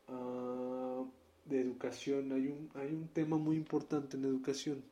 Ah, 0.08 1.02
de 1.46 1.60
educación, 1.60 2.32
hay 2.32 2.48
un, 2.48 2.70
hay 2.74 2.92
un 2.92 3.08
tema 3.08 3.36
muy 3.36 3.56
importante 3.56 4.16
en 4.16 4.24
educación 4.24 4.82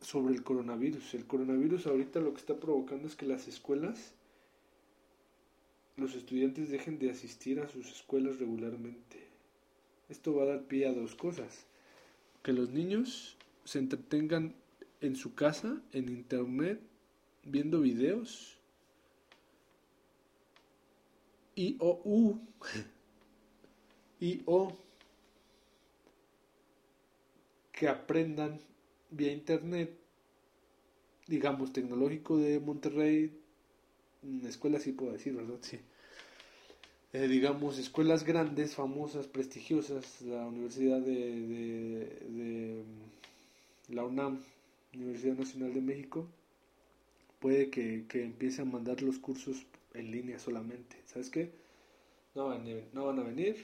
sobre 0.00 0.34
el 0.34 0.42
coronavirus. 0.42 1.14
El 1.14 1.26
coronavirus 1.26 1.86
ahorita 1.86 2.20
lo 2.20 2.32
que 2.32 2.40
está 2.40 2.58
provocando 2.58 3.06
es 3.06 3.16
que 3.16 3.26
las 3.26 3.48
escuelas, 3.48 4.14
los 5.96 6.14
estudiantes 6.14 6.70
dejen 6.70 6.98
de 6.98 7.10
asistir 7.10 7.60
a 7.60 7.68
sus 7.68 7.90
escuelas 7.90 8.38
regularmente. 8.38 9.28
Esto 10.08 10.34
va 10.34 10.42
a 10.44 10.46
dar 10.46 10.62
pie 10.62 10.86
a 10.86 10.92
dos 10.92 11.14
cosas. 11.14 11.66
Que 12.42 12.52
los 12.52 12.70
niños 12.70 13.36
se 13.64 13.78
entretengan 13.78 14.54
en 15.00 15.16
su 15.16 15.34
casa, 15.34 15.80
en 15.92 16.08
internet, 16.08 16.80
viendo 17.44 17.80
videos. 17.80 18.58
Y 21.54 21.76
o 21.78 22.00
u. 22.04 22.40
Y 24.22 24.42
o 24.44 24.76
que 27.72 27.88
aprendan 27.88 28.60
vía 29.10 29.32
internet, 29.32 29.98
digamos, 31.26 31.72
tecnológico 31.72 32.38
de 32.38 32.60
Monterrey, 32.60 33.32
escuela 34.44 34.78
sí 34.78 34.92
puedo 34.92 35.12
decir, 35.12 35.34
¿verdad? 35.34 35.58
Sí 35.60 35.80
eh, 37.12 37.26
digamos, 37.26 37.78
escuelas 37.78 38.22
grandes, 38.24 38.76
famosas, 38.76 39.26
prestigiosas, 39.26 40.22
la 40.22 40.46
Universidad 40.46 41.00
de, 41.00 41.42
de, 42.28 42.84
mm, 42.84 43.94
la 43.94 44.04
UNAM, 44.04 44.38
Universidad 44.94 45.34
Nacional 45.36 45.74
de 45.74 45.80
México, 45.80 46.28
puede 47.40 47.68
que, 47.70 48.04
que, 48.08 48.22
empiece 48.24 48.62
a 48.62 48.64
mandar 48.64 49.02
los 49.02 49.18
cursos 49.18 49.66
en 49.94 50.12
línea 50.12 50.38
solamente. 50.38 50.96
¿Sabes 51.06 51.30
qué? 51.30 51.50
No 52.36 52.46
van, 52.46 52.64
no 52.92 53.06
van 53.06 53.18
a 53.18 53.24
venir, 53.24 53.56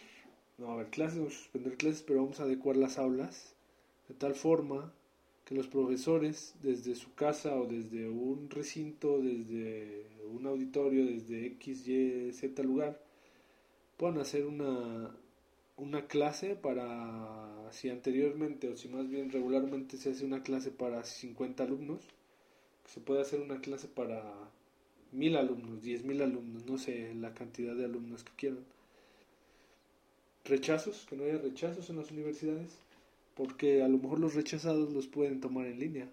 no 0.59 0.67
va 0.67 0.73
a 0.73 0.75
haber 0.77 0.91
clases, 0.91 1.19
vamos 1.19 1.35
a 1.35 1.39
suspender 1.39 1.77
clases, 1.77 2.03
pero 2.03 2.23
vamos 2.23 2.41
a 2.41 2.45
adecuar 2.45 2.77
las 2.77 2.99
aulas 2.99 3.55
de 4.09 4.15
tal 4.15 4.35
forma 4.35 4.93
que 5.47 5.55
los 5.55 5.69
profesores 5.69 6.55
desde 6.63 6.97
su 6.97 7.15
casa 7.15 7.55
o 7.55 7.67
desde 7.67 8.09
un 8.09 8.51
recinto, 8.51 9.23
desde 9.23 10.05
un 10.31 10.45
auditorio, 10.45 11.07
desde 11.07 11.47
X, 11.47 11.87
Y, 11.87 12.33
Z 12.33 12.63
lugar, 12.65 13.01
puedan 13.97 14.19
hacer 14.19 14.45
una, 14.45 15.17
una 15.77 16.07
clase 16.09 16.57
para, 16.57 17.71
si 17.71 17.89
anteriormente 17.89 18.69
o 18.69 18.77
si 18.77 18.89
más 18.89 19.09
bien 19.09 19.31
regularmente 19.31 19.97
se 19.97 20.11
hace 20.11 20.25
una 20.25 20.43
clase 20.43 20.73
para 20.73 21.05
50 21.05 21.63
alumnos, 21.63 22.01
se 22.85 23.01
puede 23.01 23.21
hacer 23.21 23.41
una 23.41 23.61
clase 23.61 23.87
para 23.87 24.51
mil 25.13 25.37
alumnos, 25.37 25.81
diez 25.83 26.05
mil 26.05 26.23
alumnos, 26.23 26.67
no 26.67 26.77
sé 26.77 27.15
la 27.15 27.35
cantidad 27.35 27.77
de 27.77 27.85
alumnos 27.85 28.25
que 28.25 28.33
quieran. 28.37 28.65
Rechazos, 30.45 31.07
que 31.09 31.17
no 31.17 31.25
haya 31.25 31.39
rechazos 31.39 31.89
en 31.91 31.97
las 31.99 32.11
universidades, 32.11 32.79
porque 33.37 33.83
a 33.83 33.89
lo 33.89 33.99
mejor 33.99 34.19
los 34.19 34.35
rechazados 34.35 34.93
los 34.93 35.07
pueden 35.07 35.41
tomar 35.41 35.67
en 35.67 35.79
línea. 35.79 36.11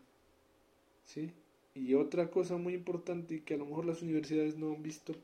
¿Sí? 1.06 1.32
Y 1.74 1.96
otra 1.96 2.30
cosa 2.30 2.58
muy 2.58 2.76
importante 2.76 3.36
y 3.36 3.40
que 3.40 3.56
a 3.56 3.58
lo 3.58 3.66
mejor 3.66 3.86
las 3.86 4.02
universidades 4.02 4.58
no 4.58 4.74
han 4.74 4.84
visto 4.84 5.16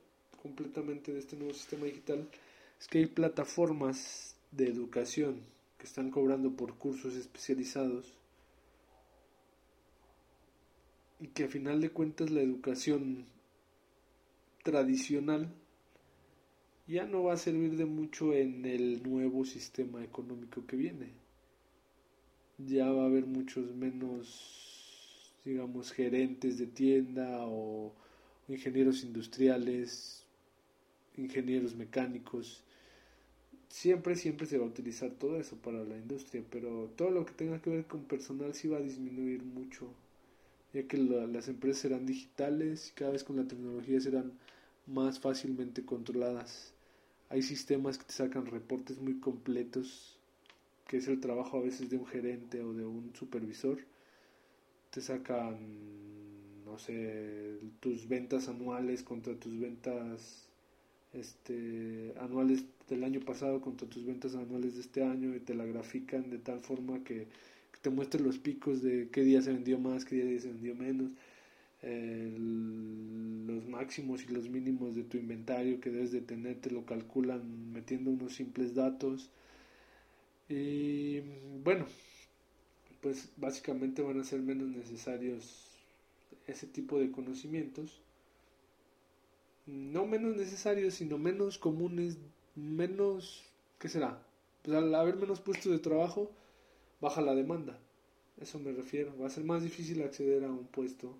completamente 0.41 1.13
de 1.13 1.19
este 1.19 1.35
nuevo 1.35 1.53
sistema 1.53 1.85
digital 1.85 2.27
es 2.79 2.87
que 2.87 2.99
hay 2.99 3.05
plataformas 3.05 4.35
de 4.51 4.67
educación 4.67 5.41
que 5.77 5.85
están 5.85 6.09
cobrando 6.09 6.51
por 6.51 6.75
cursos 6.75 7.15
especializados 7.15 8.13
y 11.19 11.27
que 11.27 11.43
a 11.43 11.49
final 11.49 11.81
de 11.81 11.89
cuentas 11.89 12.31
la 12.31 12.41
educación 12.41 13.25
tradicional 14.63 15.51
ya 16.87 17.05
no 17.05 17.23
va 17.23 17.33
a 17.33 17.37
servir 17.37 17.75
de 17.75 17.85
mucho 17.85 18.33
en 18.33 18.65
el 18.65 19.03
nuevo 19.03 19.45
sistema 19.45 20.03
económico 20.03 20.65
que 20.65 20.75
viene. 20.75 21.28
Ya 22.67 22.91
va 22.91 23.03
a 23.03 23.05
haber 23.05 23.25
muchos 23.25 23.73
menos, 23.73 25.33
digamos, 25.45 25.91
gerentes 25.91 26.57
de 26.59 26.67
tienda 26.67 27.45
o 27.47 27.93
ingenieros 28.47 29.03
industriales, 29.03 30.25
ingenieros 31.17 31.75
mecánicos. 31.75 32.63
Siempre, 33.69 34.15
siempre 34.15 34.45
se 34.47 34.57
va 34.57 34.65
a 34.65 34.69
utilizar 34.69 35.11
todo 35.11 35.39
eso 35.39 35.55
para 35.57 35.83
la 35.83 35.97
industria, 35.97 36.43
pero 36.49 36.91
todo 36.95 37.11
lo 37.11 37.25
que 37.25 37.33
tenga 37.33 37.61
que 37.61 37.69
ver 37.69 37.85
con 37.85 38.03
personal 38.03 38.53
sí 38.53 38.67
va 38.67 38.77
a 38.77 38.81
disminuir 38.81 39.43
mucho 39.43 39.89
ya 40.73 40.87
que 40.87 40.97
las 40.97 41.47
empresas 41.47 41.81
serán 41.81 42.05
digitales 42.05 42.89
y 42.89 42.93
cada 42.93 43.11
vez 43.11 43.23
con 43.23 43.37
la 43.37 43.47
tecnología 43.47 43.99
serán 43.99 44.33
más 44.85 45.19
fácilmente 45.19 45.83
controladas. 45.83 46.73
Hay 47.29 47.41
sistemas 47.41 47.97
que 47.97 48.05
te 48.05 48.13
sacan 48.13 48.45
reportes 48.45 48.99
muy 48.99 49.19
completos, 49.19 50.18
que 50.89 50.97
es 50.97 51.07
el 51.07 51.21
trabajo 51.21 51.57
a 51.57 51.61
veces 51.61 51.89
de 51.91 51.97
un 51.97 52.07
gerente 52.07 52.61
o 52.63 52.73
de 52.73 52.83
un 52.83 53.13
supervisor. 53.15 53.77
Te 54.89 55.01
sacan, 55.01 55.55
no 56.65 56.79
sé, 56.79 57.59
tus 57.79 58.07
ventas 58.07 58.49
anuales 58.49 59.03
contra 59.03 59.35
tus 59.35 59.59
ventas 59.59 60.47
este, 61.13 62.13
anuales 62.19 62.65
del 62.89 63.03
año 63.03 63.19
pasado 63.19 63.61
contra 63.61 63.87
tus 63.87 64.03
ventas 64.03 64.33
anuales 64.33 64.75
de 64.75 64.81
este 64.81 65.03
año 65.03 65.35
y 65.35 65.39
te 65.39 65.53
la 65.53 65.65
grafican 65.65 66.31
de 66.31 66.39
tal 66.39 66.59
forma 66.59 67.03
que 67.03 67.27
te 67.83 67.91
muestre 67.91 68.21
los 68.21 68.39
picos 68.39 68.81
de 68.81 69.09
qué 69.11 69.21
día 69.21 69.43
se 69.43 69.53
vendió 69.53 69.77
más, 69.79 70.05
qué 70.05 70.15
día 70.15 70.41
se 70.41 70.49
vendió 70.49 70.75
menos, 70.75 71.11
los 71.83 73.67
máximos 73.69 74.23
y 74.23 74.33
los 74.33 74.49
mínimos 74.49 74.95
de 74.95 75.03
tu 75.03 75.17
inventario 75.17 75.79
que 75.79 75.91
debes 75.91 76.11
de 76.11 76.21
tener, 76.21 76.57
te 76.57 76.71
lo 76.71 76.83
calculan 76.85 77.71
metiendo 77.73 78.09
unos 78.09 78.33
simples 78.33 78.73
datos. 78.73 79.29
Y 80.49 81.21
bueno, 81.63 81.85
pues 83.01 83.29
básicamente 83.37 84.01
van 84.01 84.19
a 84.19 84.23
ser 84.23 84.41
menos 84.41 84.67
necesarios 84.67 85.67
ese 86.47 86.67
tipo 86.67 86.99
de 86.99 87.11
conocimientos. 87.11 88.01
No 89.65 90.05
menos 90.05 90.35
necesarios, 90.35 90.95
sino 90.95 91.17
menos 91.17 91.57
comunes, 91.57 92.17
menos, 92.55 93.43
¿qué 93.79 93.87
será? 93.87 94.21
Pues 94.63 94.75
al 94.75 94.93
haber 94.95 95.15
menos 95.15 95.39
puestos 95.39 95.71
de 95.71 95.79
trabajo, 95.79 96.31
baja 97.01 97.21
la 97.21 97.35
demanda. 97.35 97.79
Eso 98.41 98.59
me 98.59 98.71
refiero. 98.73 99.17
Va 99.17 99.27
a 99.27 99.29
ser 99.29 99.43
más 99.43 99.63
difícil 99.63 100.01
acceder 100.03 100.43
a 100.43 100.51
un 100.51 100.65
puesto 100.67 101.15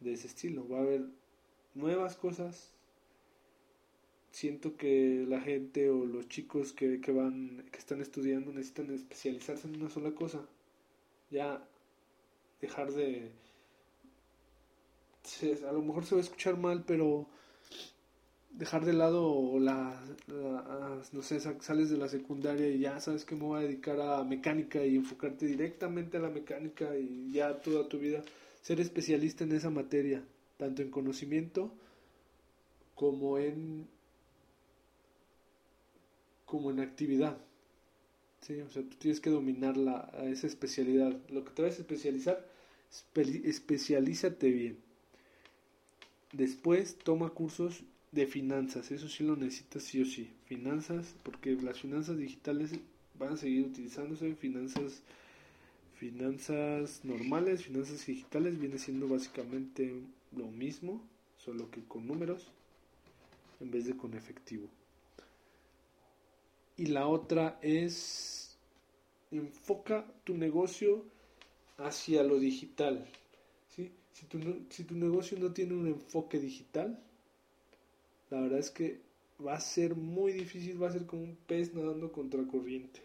de 0.00 0.12
ese 0.14 0.28
estilo. 0.28 0.68
Va 0.68 0.78
a 0.78 0.82
haber 0.82 1.04
nuevas 1.74 2.16
cosas. 2.16 2.72
Siento 4.38 4.76
que 4.76 5.26
la 5.28 5.40
gente 5.40 5.90
o 5.90 6.04
los 6.04 6.28
chicos 6.28 6.72
que, 6.72 7.00
que 7.00 7.10
van, 7.10 7.64
que 7.72 7.78
están 7.78 8.00
estudiando 8.00 8.52
necesitan 8.52 8.94
especializarse 8.94 9.66
en 9.66 9.82
una 9.82 9.90
sola 9.90 10.12
cosa. 10.12 10.46
Ya 11.28 11.60
dejar 12.60 12.92
de... 12.92 13.32
A 15.68 15.72
lo 15.72 15.82
mejor 15.82 16.06
se 16.06 16.14
va 16.14 16.20
a 16.20 16.22
escuchar 16.22 16.56
mal, 16.56 16.84
pero 16.86 17.26
dejar 18.50 18.84
de 18.84 18.92
lado 18.92 19.58
la, 19.58 20.00
no 21.10 21.22
sé, 21.22 21.40
sales 21.40 21.90
de 21.90 21.96
la 21.96 22.06
secundaria 22.06 22.68
y 22.68 22.78
ya 22.78 23.00
sabes 23.00 23.24
que 23.24 23.34
me 23.34 23.42
voy 23.42 23.58
a 23.58 23.66
dedicar 23.66 24.00
a 24.00 24.22
mecánica 24.22 24.86
y 24.86 24.94
enfocarte 24.94 25.46
directamente 25.46 26.16
a 26.16 26.20
la 26.20 26.30
mecánica 26.30 26.96
y 26.96 27.32
ya 27.32 27.60
toda 27.60 27.88
tu 27.88 27.98
vida 27.98 28.22
ser 28.62 28.80
especialista 28.80 29.42
en 29.42 29.50
esa 29.50 29.70
materia, 29.70 30.22
tanto 30.58 30.82
en 30.82 30.92
conocimiento 30.92 31.72
como 32.94 33.36
en 33.38 33.97
como 36.48 36.70
en 36.70 36.80
actividad. 36.80 37.36
Sí, 38.40 38.60
o 38.60 38.70
sea, 38.70 38.82
tú 38.82 38.96
tienes 38.98 39.20
que 39.20 39.30
dominar 39.30 39.76
la, 39.76 40.10
esa 40.24 40.46
especialidad. 40.46 41.14
Lo 41.28 41.44
que 41.44 41.50
te 41.50 41.62
vas 41.62 41.76
a 41.76 41.82
especializar, 41.82 42.44
especialízate 43.14 44.50
bien. 44.50 44.78
Después 46.32 46.96
toma 46.96 47.30
cursos 47.30 47.82
de 48.12 48.26
finanzas, 48.26 48.90
eso 48.90 49.08
sí 49.08 49.24
lo 49.24 49.36
necesitas 49.36 49.82
sí 49.82 50.00
o 50.00 50.06
sí. 50.06 50.30
Finanzas, 50.46 51.14
porque 51.22 51.52
las 51.56 51.80
finanzas 51.80 52.16
digitales 52.16 52.70
van 53.18 53.34
a 53.34 53.36
seguir 53.36 53.66
utilizándose, 53.66 54.34
finanzas 54.34 55.02
finanzas 55.98 57.04
normales, 57.04 57.64
finanzas 57.64 58.06
digitales 58.06 58.58
viene 58.58 58.78
siendo 58.78 59.08
básicamente 59.08 59.92
lo 60.36 60.46
mismo, 60.46 61.02
solo 61.38 61.70
que 61.72 61.82
con 61.82 62.06
números 62.06 62.46
en 63.60 63.72
vez 63.72 63.86
de 63.86 63.96
con 63.96 64.14
efectivo. 64.14 64.68
Y 66.78 66.86
la 66.86 67.06
otra 67.06 67.58
es 67.60 68.56
enfoca 69.30 70.06
tu 70.24 70.34
negocio 70.34 71.04
hacia 71.76 72.22
lo 72.22 72.38
digital. 72.38 73.06
¿sí? 73.68 73.92
Si, 74.12 74.26
tu, 74.26 74.38
si 74.70 74.84
tu 74.84 74.94
negocio 74.94 75.38
no 75.38 75.52
tiene 75.52 75.74
un 75.74 75.88
enfoque 75.88 76.38
digital, 76.38 76.98
la 78.30 78.40
verdad 78.40 78.60
es 78.60 78.70
que 78.70 79.00
va 79.44 79.54
a 79.54 79.60
ser 79.60 79.94
muy 79.94 80.32
difícil, 80.32 80.82
va 80.82 80.88
a 80.88 80.92
ser 80.92 81.06
como 81.06 81.22
un 81.22 81.36
pez 81.36 81.74
nadando 81.74 82.12
contra 82.12 82.46
corriente. 82.46 83.00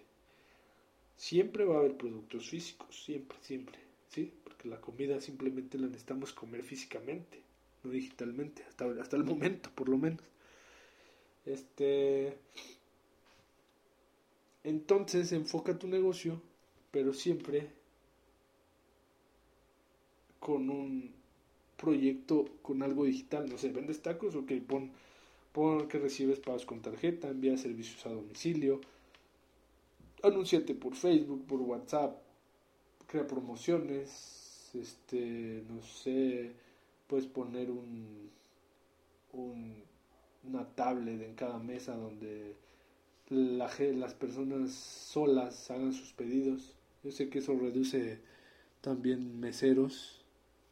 Siempre 1.15 1.65
va 1.65 1.75
a 1.75 1.79
haber 1.79 1.95
productos 1.95 2.49
físicos, 2.49 3.03
siempre, 3.03 3.38
siempre, 3.41 3.79
¿sí? 4.09 4.33
Porque 4.43 4.67
la 4.67 4.81
comida 4.81 5.21
simplemente 5.21 5.77
la 5.77 5.88
necesitamos 5.88 6.33
comer 6.33 6.63
físicamente, 6.63 7.41
no 7.83 7.91
digitalmente, 7.91 8.63
hasta, 8.63 8.86
hasta 8.99 9.17
el 9.17 9.23
momento, 9.23 9.69
por 9.73 9.89
lo 9.89 9.97
menos. 9.97 10.23
Este. 11.45 12.38
Entonces 14.63 15.32
enfoca 15.32 15.78
tu 15.78 15.88
negocio, 15.88 16.41
pero 16.91 17.13
siempre 17.13 17.69
con 20.39 20.69
un 20.69 21.12
proyecto, 21.78 22.45
con 22.62 22.84
algo 22.84 23.06
digital. 23.06 23.49
No 23.49 23.58
sé, 23.58 23.69
vendes 23.69 24.02
tacos, 24.02 24.36
ok, 24.36 24.52
pon 24.67 24.91
que 25.89 25.99
recibes 25.99 26.39
pagos 26.39 26.65
con 26.65 26.82
tarjeta, 26.82 27.30
envía 27.30 27.58
servicios 27.58 28.06
a 28.06 28.10
domicilio, 28.10 28.82
anúnciate 30.23 30.73
por 30.76 30.95
Facebook, 30.95 31.45
por 31.45 31.62
WhatsApp, 31.62 32.17
crea 33.08 33.28
promociones, 33.28 34.71
este, 34.73 35.63
no 35.69 35.82
sé, 35.84 36.52
puedes 37.08 37.28
poner 37.28 37.69
un, 37.69 38.30
un 39.34 39.84
una 40.45 40.65
tablet 40.65 41.21
en 41.21 41.36
cada 41.36 41.58
mesa 41.58 41.95
donde 41.95 42.56
la, 43.29 43.69
las 43.95 44.13
personas 44.13 44.71
solas 44.71 45.69
hagan 45.71 45.93
sus 45.93 46.13
pedidos. 46.13 46.75
Yo 47.03 47.12
sé 47.12 47.29
que 47.29 47.39
eso 47.39 47.53
reduce 47.57 48.19
también 48.81 49.39
meseros, 49.39 50.25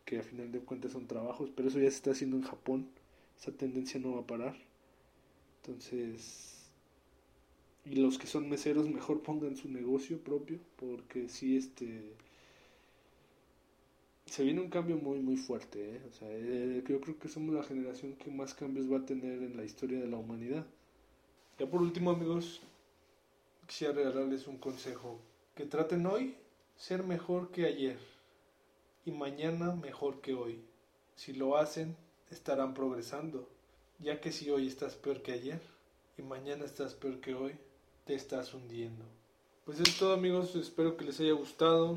que 0.06 0.20
a 0.20 0.24
final 0.24 0.52
de 0.52 0.60
cuentas 0.60 0.94
son 0.94 1.08
trabajos, 1.08 1.52
pero 1.56 1.70
eso 1.70 1.80
ya 1.80 1.90
se 1.90 1.98
está 1.98 2.12
haciendo 2.12 2.38
en 2.38 2.44
Japón. 2.44 2.88
Esa 3.40 3.52
tendencia 3.54 4.00
no 4.00 4.14
va 4.16 4.22
a 4.22 4.28
parar. 4.28 4.56
Entonces, 5.62 6.70
y 7.86 7.96
los 7.96 8.18
que 8.18 8.28
son 8.28 8.50
meseros 8.50 8.90
mejor 8.90 9.22
pongan 9.22 9.56
su 9.56 9.70
negocio 9.70 10.18
propio, 10.24 10.60
porque 10.78 11.30
si 11.30 11.58
este 11.58 12.16
se 14.26 14.44
viene 14.44 14.62
un 14.62 14.70
cambio 14.70 14.98
muy 14.98 15.20
muy 15.20 15.38
fuerte, 15.38 15.96
¿eh? 15.96 16.02
o 16.10 16.12
sea, 16.12 16.28
eh, 16.32 16.84
yo 16.88 17.02
creo 17.02 17.20
que 17.20 17.28
somos 17.30 17.54
la 17.54 17.64
generación 17.64 18.16
que 18.16 18.32
más 18.32 18.54
cambios 18.56 18.92
va 18.92 18.98
a 19.00 19.06
tener 19.06 19.44
en 19.44 19.56
la 19.58 19.64
historia 19.64 20.00
de 20.00 20.08
la 20.08 20.18
humanidad. 20.18 20.66
Ya 21.62 21.69
por 21.69 21.84
último, 21.84 22.10
amigos, 22.10 22.60
quisiera 23.67 23.93
regalarles 23.93 24.47
un 24.47 24.58
consejo, 24.58 25.19
que 25.54 25.67
traten 25.67 26.08
hoy 26.08 26.36
ser 26.76 27.04
mejor 27.04 27.52
que 27.52 27.67
ayer 27.67 28.00
y 29.06 29.12
mañana 29.12 29.76
mejor 29.76 30.21
que 30.21 30.34
hoy. 30.34 30.60
Si 31.15 31.34
lo 31.34 31.58
hacen, 31.58 31.95
estarán 32.32 32.74
progresando 32.74 33.47
ya 34.00 34.19
que 34.19 34.32
si 34.32 34.50
hoy 34.50 34.65
estás 34.65 34.95
peor 34.95 35.21
que 35.21 35.34
ayer 35.34 35.62
y 36.17 36.24
mañana 36.24 36.65
estás 36.65 36.95
peor 36.95 37.19
que 37.19 37.36
hoy, 37.36 37.54
te 38.06 38.15
estás 38.15 38.56
hundiendo. 38.56 39.06
Pues 39.63 39.80
es 39.82 40.00
todo 40.00 40.13
amigos, 40.15 40.56
espero 40.56 40.97
que 40.97 41.06
les 41.06 41.19
haya 41.19 41.34
gustado. 41.34 41.95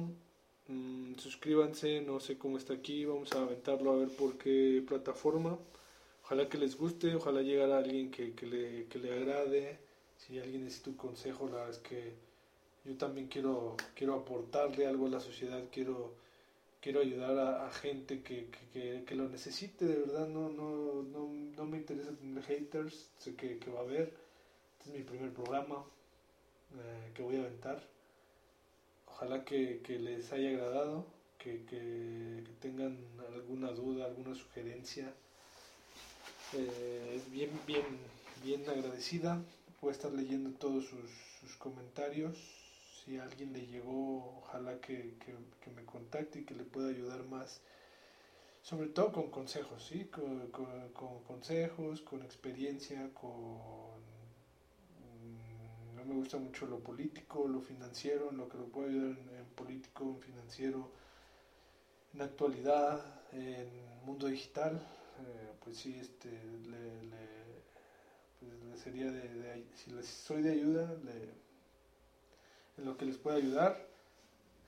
Mm, 0.69 1.15
suscríbanse, 1.17 2.03
no 2.03 2.21
sé 2.21 2.37
cómo 2.37 2.59
está 2.59 2.75
aquí, 2.75 3.07
vamos 3.07 3.33
a 3.33 3.41
aventarlo 3.41 3.93
a 3.93 3.97
ver 3.97 4.11
por 4.11 4.37
qué 4.37 4.85
plataforma. 4.87 5.57
Ojalá 6.25 6.49
que 6.49 6.57
les 6.57 6.75
guste, 6.77 7.15
ojalá 7.15 7.43
llegue 7.43 7.63
a 7.71 7.77
alguien 7.77 8.11
que, 8.11 8.35
que, 8.35 8.47
le, 8.47 8.87
que 8.87 8.99
le 8.99 9.13
agrade. 9.13 9.79
Si 10.17 10.39
alguien 10.39 10.65
necesita 10.65 10.91
un 10.91 10.97
consejo, 10.97 11.47
la 11.49 11.57
verdad 11.57 11.71
es 11.71 11.79
que 11.79 12.15
yo 12.85 12.97
también 12.97 13.29
quiero, 13.29 13.77
quiero 13.95 14.15
aportarle 14.15 14.87
algo 14.87 15.07
a 15.07 15.11
la 15.11 15.21
sociedad, 15.21 15.63
quiero, 15.71 16.15
quiero 16.81 17.01
ayudar 17.01 17.37
a, 17.39 17.71
gente 17.71 18.23
que, 18.23 18.49
que, 18.73 19.05
que, 19.07 19.15
lo 19.15 19.29
necesite, 19.29 19.85
de 19.85 19.97
verdad, 19.97 20.27
no, 20.27 20.49
no, 20.49 21.03
no, 21.03 21.29
no 21.29 21.65
me 21.67 21.77
interesa 21.77 22.17
tener 22.17 22.43
haters, 22.45 23.11
sé 23.19 23.35
que, 23.35 23.59
va 23.71 23.81
a 23.81 23.83
haber. 23.83 24.15
Este 24.79 24.91
es 24.91 24.97
mi 24.97 25.03
primer 25.03 25.31
programa 25.31 25.85
eh, 26.73 27.11
que 27.15 27.23
voy 27.23 27.37
a 27.37 27.41
aventar. 27.41 27.83
Ojalá 29.09 29.45
que, 29.45 29.83
les 29.87 30.33
haya 30.33 30.51
agradado, 30.51 31.07
que, 31.39 32.45
tengan 32.61 32.99
alguna 33.35 33.73
duda, 33.73 34.07
alguna 34.07 34.35
sugerencia 34.35 35.15
eh, 36.57 37.21
bien, 37.33 37.51
bien, 37.67 37.85
bien 38.43 38.69
agradecida. 38.69 39.43
Voy 39.81 39.91
a 39.91 39.93
estar 39.93 40.13
leyendo 40.13 40.51
todos 40.51 40.85
sus, 40.85 41.57
comentarios. 41.59 42.37
Si 43.05 43.19
alguien 43.19 43.53
le 43.53 43.67
llegó, 43.67 44.39
ojalá 44.39 44.81
que, 44.81 45.15
me 45.75 45.85
contacte 45.85 46.41
y 46.41 46.45
que 46.45 46.55
le 46.55 46.65
pueda 46.65 46.89
ayudar 46.89 47.25
más. 47.25 47.61
Sobre 48.63 48.89
todo 48.89 49.13
con 49.13 49.31
consejos, 49.31 49.85
¿sí? 49.85 50.05
Con, 50.07 50.51
consejos, 51.27 52.01
con 52.01 52.23
experiencia, 52.23 53.11
con... 53.15 54.01
Mm, 55.01 55.97
no 55.97 56.05
me 56.05 56.15
gusta 56.15 56.39
mucho 56.39 56.67
lo 56.67 56.79
político, 56.81 57.47
lo 57.47 57.61
financiero, 57.61 58.31
lo 58.33 58.49
que 58.49 58.59
lo 58.59 58.67
puedo 58.67 58.89
ayudar 58.89 59.19
en, 59.19 59.37
en 59.37 59.45
político, 59.55 60.05
en 60.05 60.21
financiero, 60.21 60.91
en 62.15 62.23
actualidad, 62.23 63.05
en 63.33 63.69
mundo 64.05 64.29
digital 64.29 64.81
eh, 65.21 65.53
pues 65.63 65.79
sí, 65.79 65.99
este, 66.01 66.31
le, 66.31 67.09
pues 68.71 68.81
sería 68.81 69.11
de, 69.11 69.65
si 69.75 69.91
les 69.91 70.07
soy 70.07 70.43
de 70.43 70.53
ayuda, 70.53 70.93
en 72.77 72.85
lo 72.85 72.97
que 72.97 73.07
les 73.07 73.17
pueda 73.17 73.37
ayudar 73.37 73.87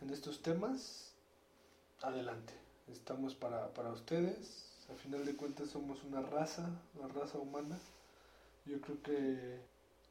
en 0.01 0.11
estos 0.11 0.43
temas, 0.43 1.15
adelante. 2.03 2.55
Estamos 2.89 3.35
para, 3.35 3.73
para 3.75 3.91
ustedes. 3.91 4.65
Al 4.89 4.97
final 4.97 5.27
de 5.27 5.35
cuentas 5.35 5.71
somos 5.71 6.05
una 6.05 6.23
raza, 6.23 6.71
la 7.01 7.09
raza 7.09 7.39
humana. 7.39 7.79
Yo 8.67 8.81
creo 8.81 9.03
que 9.03 9.61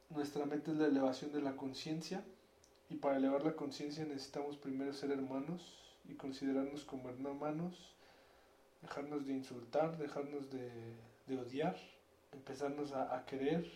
nuestra 0.10 0.46
meta 0.46 0.72
es 0.72 0.78
la 0.78 0.88
elevación 0.88 1.32
de 1.32 1.42
la 1.42 1.56
conciencia 1.56 2.24
y 2.90 2.96
para 2.96 3.18
elevar 3.18 3.44
la 3.44 3.56
conciencia 3.56 4.06
necesitamos 4.06 4.58
primero 4.58 4.94
ser 4.94 5.12
hermanos 5.12 5.62
y 6.08 6.16
considerarnos 6.16 6.84
como 6.84 7.10
hermanos 7.10 7.95
dejarnos 8.96 9.26
de 9.26 9.34
insultar, 9.34 9.98
dejarnos 9.98 10.50
de, 10.50 11.38
odiar, 11.38 11.76
empezarnos 12.32 12.94
a, 12.94 13.26
querer, 13.26 13.70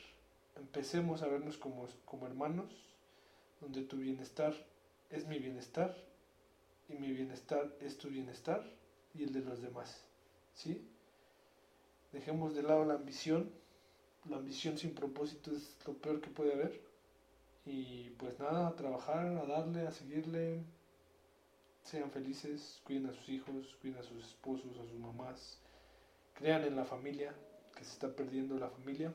empecemos 0.55 1.23
a 1.23 1.27
vernos 1.27 1.57
como, 1.57 1.87
como 2.05 2.25
hermanos, 2.25 2.71
donde 3.59 3.81
tu 3.81 3.97
bienestar 3.97 4.53
es 5.09 5.27
mi 5.27 5.37
bienestar 5.39 5.93
y 6.87 6.93
mi 6.93 7.11
bienestar 7.11 7.69
es 7.81 7.97
tu 7.97 8.07
bienestar 8.07 8.63
y 9.13 9.23
el 9.23 9.33
de 9.33 9.41
los 9.41 9.61
demás. 9.61 10.05
¿Sí? 10.53 10.87
Dejemos 12.13 12.55
de 12.55 12.63
lado 12.63 12.85
la 12.85 12.93
ambición. 12.93 13.51
La 14.29 14.37
ambición 14.37 14.77
sin 14.77 14.95
propósito 14.95 15.51
es 15.51 15.75
lo 15.85 15.95
peor 15.95 16.21
que 16.21 16.29
puede 16.29 16.53
haber. 16.53 16.79
Y 17.65 18.11
pues 18.11 18.39
nada, 18.39 18.69
a 18.69 18.75
trabajar, 18.77 19.25
a 19.37 19.45
darle, 19.45 19.85
a 19.85 19.91
seguirle, 19.91 20.63
sean 21.89 22.11
felices, 22.11 22.79
cuiden 22.83 23.07
a 23.07 23.13
sus 23.13 23.29
hijos, 23.29 23.75
cuiden 23.81 23.99
a 23.99 24.03
sus 24.03 24.23
esposos, 24.23 24.77
a 24.77 24.89
sus 24.89 24.99
mamás, 24.99 25.57
crean 26.35 26.63
en 26.63 26.75
la 26.75 26.85
familia, 26.85 27.33
que 27.75 27.83
se 27.83 27.91
está 27.91 28.09
perdiendo 28.09 28.57
la 28.57 28.69
familia. 28.69 29.13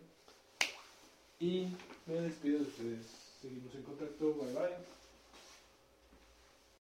Y 1.38 1.68
me 2.06 2.14
despido 2.14 2.58
de 2.58 2.64
ustedes. 2.64 3.06
Seguimos 3.40 3.74
en 3.74 3.82
contacto. 3.82 4.34
Bye 4.34 4.52
bye. 4.54 5.03